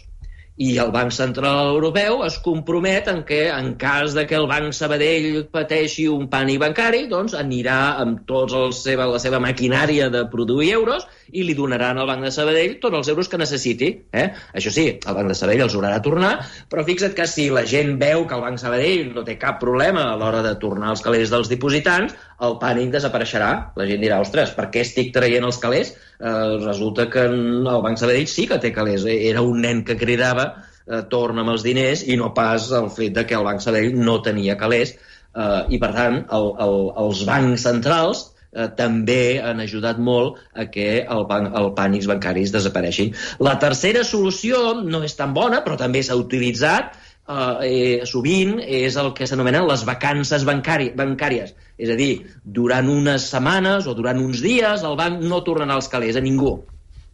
i 0.55 0.77
el 0.79 0.91
Banc 0.95 1.11
Central 1.11 1.73
Europeu 1.73 2.21
es 2.23 2.37
compromet 2.39 3.09
en 3.11 3.23
que, 3.27 3.41
en 3.51 3.73
cas 3.75 4.13
de 4.15 4.23
que 4.27 4.37
el 4.39 4.47
Banc 4.47 4.71
Sabadell 4.73 5.43
pateixi 5.51 6.05
un 6.07 6.29
pànic 6.31 6.61
bancari, 6.63 7.01
doncs 7.11 7.35
anirà 7.35 7.79
amb 7.99 8.21
tots 8.29 8.55
el 8.55 8.71
seva, 8.77 9.09
la 9.11 9.19
seva 9.19 9.41
maquinària 9.43 10.07
de 10.13 10.23
produir 10.31 10.71
euros 10.77 11.03
i 11.35 11.43
li 11.43 11.57
donaran 11.57 11.99
al 11.99 12.07
Banc 12.07 12.23
de 12.23 12.31
Sabadell 12.31 12.77
tots 12.79 13.01
els 13.01 13.11
euros 13.11 13.27
que 13.27 13.41
necessiti. 13.41 13.91
Eh? 14.15 14.29
Això 14.55 14.71
sí, 14.71 14.87
el 14.95 15.17
Banc 15.19 15.33
de 15.33 15.35
Sabadell 15.35 15.65
els 15.67 15.75
haurà 15.75 15.91
de 15.97 16.03
tornar, 16.07 16.31
però 16.71 16.87
fixa't 16.87 17.17
que 17.17 17.27
si 17.27 17.49
la 17.51 17.65
gent 17.67 17.97
veu 17.99 18.23
que 18.23 18.39
el 18.39 18.47
Banc 18.47 18.61
Sabadell 18.63 19.11
no 19.11 19.27
té 19.27 19.35
cap 19.41 19.59
problema 19.59 20.07
a 20.13 20.15
l'hora 20.21 20.39
de 20.45 20.55
tornar 20.61 20.95
els 20.95 21.03
calés 21.03 21.35
dels 21.35 21.51
dipositants, 21.51 22.15
el 22.45 22.57
pànic 22.63 22.95
desapareixerà. 22.95 23.51
La 23.75 23.91
gent 23.91 24.01
dirà, 24.03 24.23
ostres, 24.23 24.55
per 24.55 24.69
què 24.71 24.87
estic 24.87 25.11
traient 25.15 25.43
els 25.47 25.59
calés? 25.59 25.95
Eh, 26.19 26.58
resulta 26.63 27.10
que 27.10 27.25
el 27.25 27.65
Banc 27.84 27.97
Sabadell 27.97 28.28
sí 28.28 28.47
que 28.47 28.60
té 28.60 28.71
calés. 28.73 29.06
Eh, 29.06 29.30
era 29.30 29.41
un 29.41 29.62
nen 29.62 29.84
que 29.88 29.97
cridava 29.99 30.47
eh, 30.88 31.01
torna'm 31.12 31.51
els 31.51 31.65
diners 31.65 32.06
i 32.08 32.17
no 32.19 32.32
pas 32.38 32.69
el 32.71 32.89
fet 32.93 33.17
de 33.17 33.25
que 33.28 33.36
el 33.36 33.43
Banc 33.47 33.63
Sabadell 33.63 33.99
no 33.99 34.21
tenia 34.25 34.58
calés. 34.60 34.95
Eh, 35.36 35.62
I, 35.75 35.82
per 35.82 35.91
tant, 35.95 36.21
el, 36.38 36.49
el, 36.65 36.80
els 37.06 37.25
bancs 37.28 37.67
centrals 37.67 38.25
eh, 38.56 38.69
també 38.80 39.39
han 39.43 39.60
ajudat 39.63 39.99
molt 39.99 40.39
a 40.54 40.67
que 40.71 40.89
el, 41.04 41.25
ban 41.30 41.51
el 41.51 41.73
pànics 41.78 42.08
bancaris 42.12 42.54
desapareixin. 42.56 43.12
La 43.43 43.58
tercera 43.60 44.06
solució 44.08 44.82
no 44.84 45.04
és 45.04 45.17
tan 45.19 45.36
bona, 45.36 45.62
però 45.65 45.80
també 45.80 46.04
s'ha 46.04 46.17
utilitzat, 46.19 46.95
eh, 47.27 47.69
eh, 47.69 48.05
sovint 48.05 48.59
és 48.61 48.95
el 49.01 49.11
que 49.17 49.27
s'anomenen 49.27 49.67
les 49.69 49.85
vacances 49.88 50.45
bancari 50.47 50.91
bancàries. 50.95 51.55
És 51.77 51.91
a 51.91 51.97
dir, 51.99 52.13
durant 52.43 52.88
unes 52.89 53.27
setmanes 53.31 53.88
o 53.88 53.95
durant 53.97 54.21
uns 54.21 54.43
dies 54.45 54.85
el 54.88 54.95
banc 54.99 55.21
no 55.23 55.43
tornarà 55.43 55.75
als 55.75 55.91
calés 55.91 56.15
a 56.15 56.23
ningú. 56.23 56.55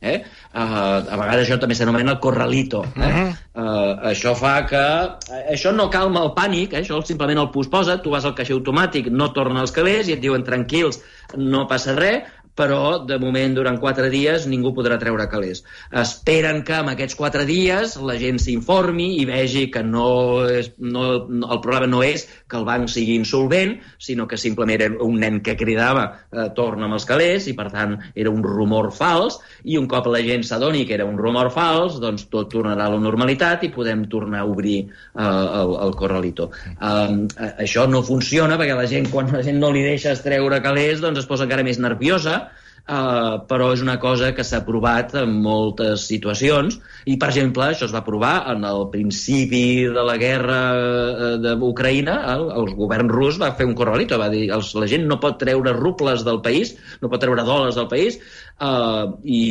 Eh? 0.01 0.15
Uh, 0.49 0.97
a 1.13 1.17
vegades 1.19 1.45
això 1.45 1.59
també 1.61 1.75
s'anomena 1.77 2.15
el 2.15 2.19
corralito. 2.19 2.81
Eh? 2.95 3.05
Uh 3.05 3.11
-huh. 3.13 3.29
uh, 3.53 4.09
això 4.09 4.33
fa 4.35 4.65
que... 4.65 4.81
Uh, 5.29 5.53
això 5.53 5.71
no 5.71 5.89
calma 5.89 6.23
el 6.23 6.33
pànic, 6.33 6.73
eh? 6.73 6.81
això 6.81 7.03
simplement 7.05 7.37
el 7.39 7.51
posposa, 7.51 8.01
tu 8.01 8.09
vas 8.09 8.25
al 8.25 8.33
caixer 8.33 8.55
automàtic, 8.55 9.11
no 9.11 9.31
torna 9.31 9.61
als 9.61 9.71
calés 9.71 10.07
i 10.07 10.13
et 10.13 10.19
diuen 10.19 10.43
tranquils, 10.43 10.99
no 11.37 11.67
passa 11.67 11.93
res, 11.95 12.23
però 12.55 12.99
de 13.07 13.17
moment 13.21 13.55
durant 13.55 13.79
quatre 13.79 14.09
dies 14.11 14.45
ningú 14.49 14.73
podrà 14.75 14.97
treure 14.99 15.27
calés. 15.31 15.63
Esperen 16.01 16.61
que 16.67 16.77
en 16.81 16.91
aquests 16.91 17.15
quatre 17.19 17.45
dies 17.47 17.95
la 18.03 18.17
gent 18.19 18.39
s'informi 18.41 19.07
i 19.21 19.25
vegi 19.29 19.67
que 19.71 19.83
no 19.83 20.47
és, 20.51 20.71
no, 20.77 21.05
el 21.25 21.61
problema 21.63 21.87
no 21.89 22.01
és 22.03 22.27
que 22.49 22.59
el 22.59 22.67
banc 22.67 22.91
sigui 22.91 23.15
insolvent, 23.19 23.77
sinó 24.01 24.27
que 24.27 24.39
simplement 24.41 24.81
era 24.81 24.91
un 25.05 25.19
nen 25.21 25.39
que 25.45 25.55
cridava 25.57 26.05
eh, 26.11 26.49
torna 26.57 26.87
amb 26.87 26.99
els 26.99 27.07
calés 27.07 27.47
i 27.47 27.55
per 27.57 27.69
tant 27.73 27.97
era 28.15 28.33
un 28.33 28.43
rumor 28.43 28.91
fals 28.95 29.39
i 29.63 29.77
un 29.79 29.87
cop 29.91 30.09
la 30.11 30.21
gent 30.25 30.43
s'adoni 30.47 30.85
que 30.85 30.95
era 30.97 31.07
un 31.07 31.17
rumor 31.19 31.51
fals, 31.55 31.99
doncs 32.03 32.27
tot 32.31 32.51
tornarà 32.51 32.87
a 32.89 32.95
la 32.95 33.01
normalitat 33.01 33.63
i 33.63 33.71
podem 33.73 34.05
tornar 34.11 34.43
a 34.43 34.49
obrir 34.49 34.77
eh, 34.83 35.23
el, 35.23 35.75
el 35.87 35.95
corralito. 35.97 36.51
Um, 36.81 37.23
això 37.61 37.87
no 37.87 38.03
funciona 38.03 38.57
perquè 38.59 38.75
la 38.77 38.87
gent, 38.89 39.09
quan 39.11 39.31
la 39.31 39.43
gent 39.45 39.59
no 39.61 39.71
li 39.71 39.83
deixa 39.85 40.13
treure 40.21 40.59
calés, 40.63 40.99
doncs 41.01 41.23
es 41.23 41.29
posa 41.29 41.47
encara 41.47 41.65
més 41.65 41.79
nerviosa 41.81 42.50
Uh, 42.81 43.37
però 43.45 43.67
és 43.75 43.83
una 43.85 43.99
cosa 44.01 44.31
que 44.33 44.43
s'ha 44.43 44.63
provat 44.65 45.13
en 45.21 45.35
moltes 45.43 46.07
situacions 46.09 46.79
i, 47.05 47.13
per 47.21 47.29
exemple, 47.29 47.67
això 47.67 47.85
es 47.85 47.93
va 47.93 48.01
provar 48.03 48.33
en 48.55 48.65
el 48.65 48.87
principi 48.91 49.85
de 49.85 50.05
la 50.07 50.17
guerra 50.19 50.57
uh, 50.73 51.37
d'Ucraïna 51.45 52.17
el, 52.33 52.47
el 52.57 52.73
govern 52.79 53.13
rus 53.13 53.37
va 53.39 53.53
fer 53.59 53.69
un 53.69 53.77
corralito, 53.77 54.17
va 54.17 54.31
dir 54.33 54.47
els, 54.57 54.73
la 54.73 54.89
gent 54.89 55.05
no 55.07 55.21
pot 55.21 55.37
treure 55.39 55.77
rubles 55.77 56.25
del 56.25 56.41
país, 56.41 56.73
no 57.05 57.13
pot 57.13 57.21
treure 57.21 57.45
dòlars 57.45 57.77
del 57.77 57.87
país 57.93 58.17
uh, 58.57 59.13
i 59.23 59.41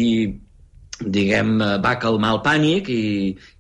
diguem, 1.01 1.55
va 1.81 1.95
calmar 2.01 2.35
el 2.35 2.43
pànic 2.45 2.91
i, 2.93 3.05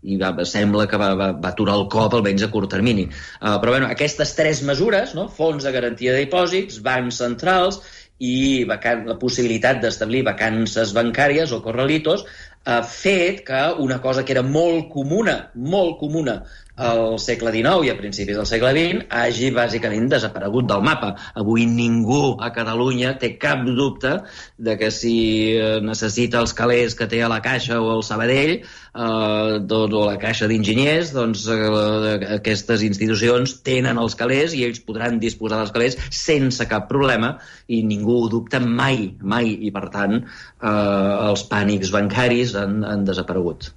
i 0.02 0.18
va, 0.20 0.33
sembla 0.48 0.87
que 0.90 0.98
va, 1.00 1.12
va, 1.16 1.30
va 1.33 1.52
aturar 1.54 1.78
el 1.78 1.87
cop 1.92 2.18
almenys 2.18 2.44
a 2.44 2.50
curt 2.52 2.70
termini. 2.74 3.06
Uh, 3.40 3.56
però 3.62 3.76
bueno, 3.76 3.88
aquestes 3.88 4.35
tres 4.37 4.61
mesures, 4.66 5.14
no? 5.16 5.28
fons 5.33 5.64
de 5.64 5.72
garantia 5.72 6.12
de 6.12 6.26
dipòsits, 6.26 6.83
bancs 6.85 7.22
centrals 7.22 7.80
i 8.20 8.64
vacan 8.68 9.06
la 9.09 9.16
possibilitat 9.20 9.80
d'establir 9.80 10.20
vacances 10.26 10.92
bancàries 10.96 11.54
o 11.56 11.62
corralitos 11.64 12.26
ha 12.64 12.82
fet 12.82 13.44
que 13.46 13.60
una 13.78 14.00
cosa 14.02 14.24
que 14.24 14.32
era 14.36 14.42
molt 14.42 14.90
comuna, 14.92 15.36
molt 15.54 15.98
comuna 16.00 16.42
al 16.80 17.18
segle 17.20 17.52
XIX 17.52 17.84
i 17.84 17.90
a 17.92 17.96
principis 17.98 18.38
del 18.38 18.46
segle 18.48 18.70
XX 18.72 19.04
hagi 19.12 19.50
bàsicament 19.52 20.08
desaparegut 20.10 20.68
del 20.70 20.82
mapa. 20.84 21.12
Avui 21.36 21.66
ningú 21.68 22.36
a 22.40 22.50
Catalunya 22.56 23.12
té 23.20 23.34
cap 23.40 23.66
dubte 23.66 24.16
de 24.56 24.76
que 24.80 24.90
si 24.94 25.16
eh, 25.52 25.80
necessita 25.84 26.40
els 26.40 26.54
calés 26.56 26.96
que 26.96 27.08
té 27.10 27.20
a 27.22 27.28
la 27.28 27.40
Caixa 27.44 27.80
o 27.80 27.90
al 27.96 28.04
Sabadell 28.06 28.54
eh, 28.56 29.58
doncs, 29.60 29.94
o 29.94 30.06
la 30.08 30.16
Caixa 30.22 30.48
d'Enginyers, 30.48 31.12
doncs 31.16 31.44
eh, 31.52 32.16
aquestes 32.40 32.84
institucions 32.86 33.58
tenen 33.66 34.00
els 34.00 34.16
calés 34.16 34.56
i 34.56 34.64
ells 34.64 34.80
podran 34.86 35.20
disposar 35.20 35.60
dels 35.60 35.74
calés 35.76 35.98
sense 36.08 36.64
cap 36.70 36.88
problema 36.88 37.34
i 37.68 37.82
ningú 37.84 38.22
ho 38.22 38.32
dubta 38.32 38.60
mai, 38.64 39.10
mai, 39.20 39.52
i 39.68 39.72
per 39.74 39.88
tant 39.92 40.16
eh, 40.16 40.70
els 40.70 41.44
pànics 41.50 41.92
bancaris 41.92 42.49
han, 42.58 42.82
han 42.84 43.04
desaparegut. 43.08 43.70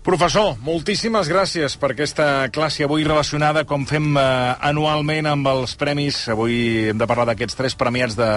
Professor, 0.00 0.54
moltíssimes 0.64 1.28
gràcies 1.28 1.74
per 1.76 1.90
aquesta 1.92 2.48
classe 2.54 2.86
avui 2.86 3.04
relacionada, 3.04 3.66
com 3.68 3.84
fem 3.84 4.14
eh, 4.16 4.22
anualment 4.70 5.28
amb 5.28 5.50
els 5.52 5.76
premis. 5.76 6.22
Avui 6.32 6.88
hem 6.88 7.00
de 7.00 7.08
parlar 7.10 7.28
d'aquests 7.28 7.58
tres 7.58 7.76
premiats 7.76 8.16
de, 8.16 8.30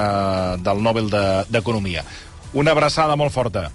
del 0.65 0.83
Nobel 0.83 1.07
d'Economia. 1.47 2.03
De, 2.03 2.59
Una 2.59 2.75
abraçada 2.75 3.15
molt 3.15 3.31
forta. 3.31 3.69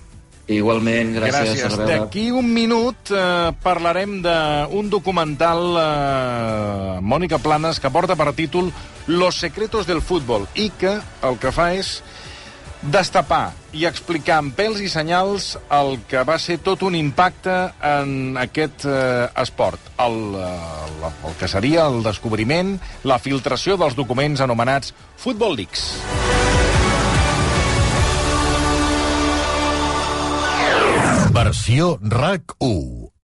Igualment, 0.49 1.11
gràcies. 1.17 1.59
Gràcies. 1.61 1.81
D'aquí 1.89 2.29
un 2.33 2.47
minut 2.53 3.11
eh, 3.13 3.51
parlarem 3.65 4.19
d'un 4.25 4.93
documental, 4.93 5.65
eh, 5.81 6.95
Mònica 7.05 7.41
Planes, 7.41 7.81
que 7.81 7.93
porta 7.93 8.17
per 8.17 8.33
títol 8.37 8.73
Los 9.09 9.41
secretos 9.41 9.87
del 9.89 10.01
fútbol 10.01 10.45
i 10.57 10.71
que 10.77 10.99
el 11.25 11.37
que 11.41 11.53
fa 11.53 11.73
és 11.77 11.99
destapar 12.83 13.53
i 13.75 13.85
explicar 13.89 14.39
amb 14.43 14.55
pèls 14.57 14.81
i 14.85 14.89
senyals 14.93 15.57
el 15.75 15.99
que 16.09 16.23
va 16.27 16.39
ser 16.41 16.59
tot 16.65 16.85
un 16.87 16.95
impacte 16.99 17.57
en 17.85 18.39
aquest 18.41 18.87
eh, 18.89 19.27
esport. 19.43 19.91
El, 19.99 20.19
eh, 20.39 21.11
el 21.29 21.37
que 21.41 21.51
seria 21.51 21.89
el 21.91 22.03
descobriment, 22.07 22.77
la 23.05 23.19
filtració 23.19 23.77
dels 23.81 23.99
documents 23.99 24.43
anomenats 24.45 24.95
Football 25.19 25.59
Leaks. 25.59 25.91
Versió 31.35 31.99
RAC 32.03 32.57
1 32.59 33.18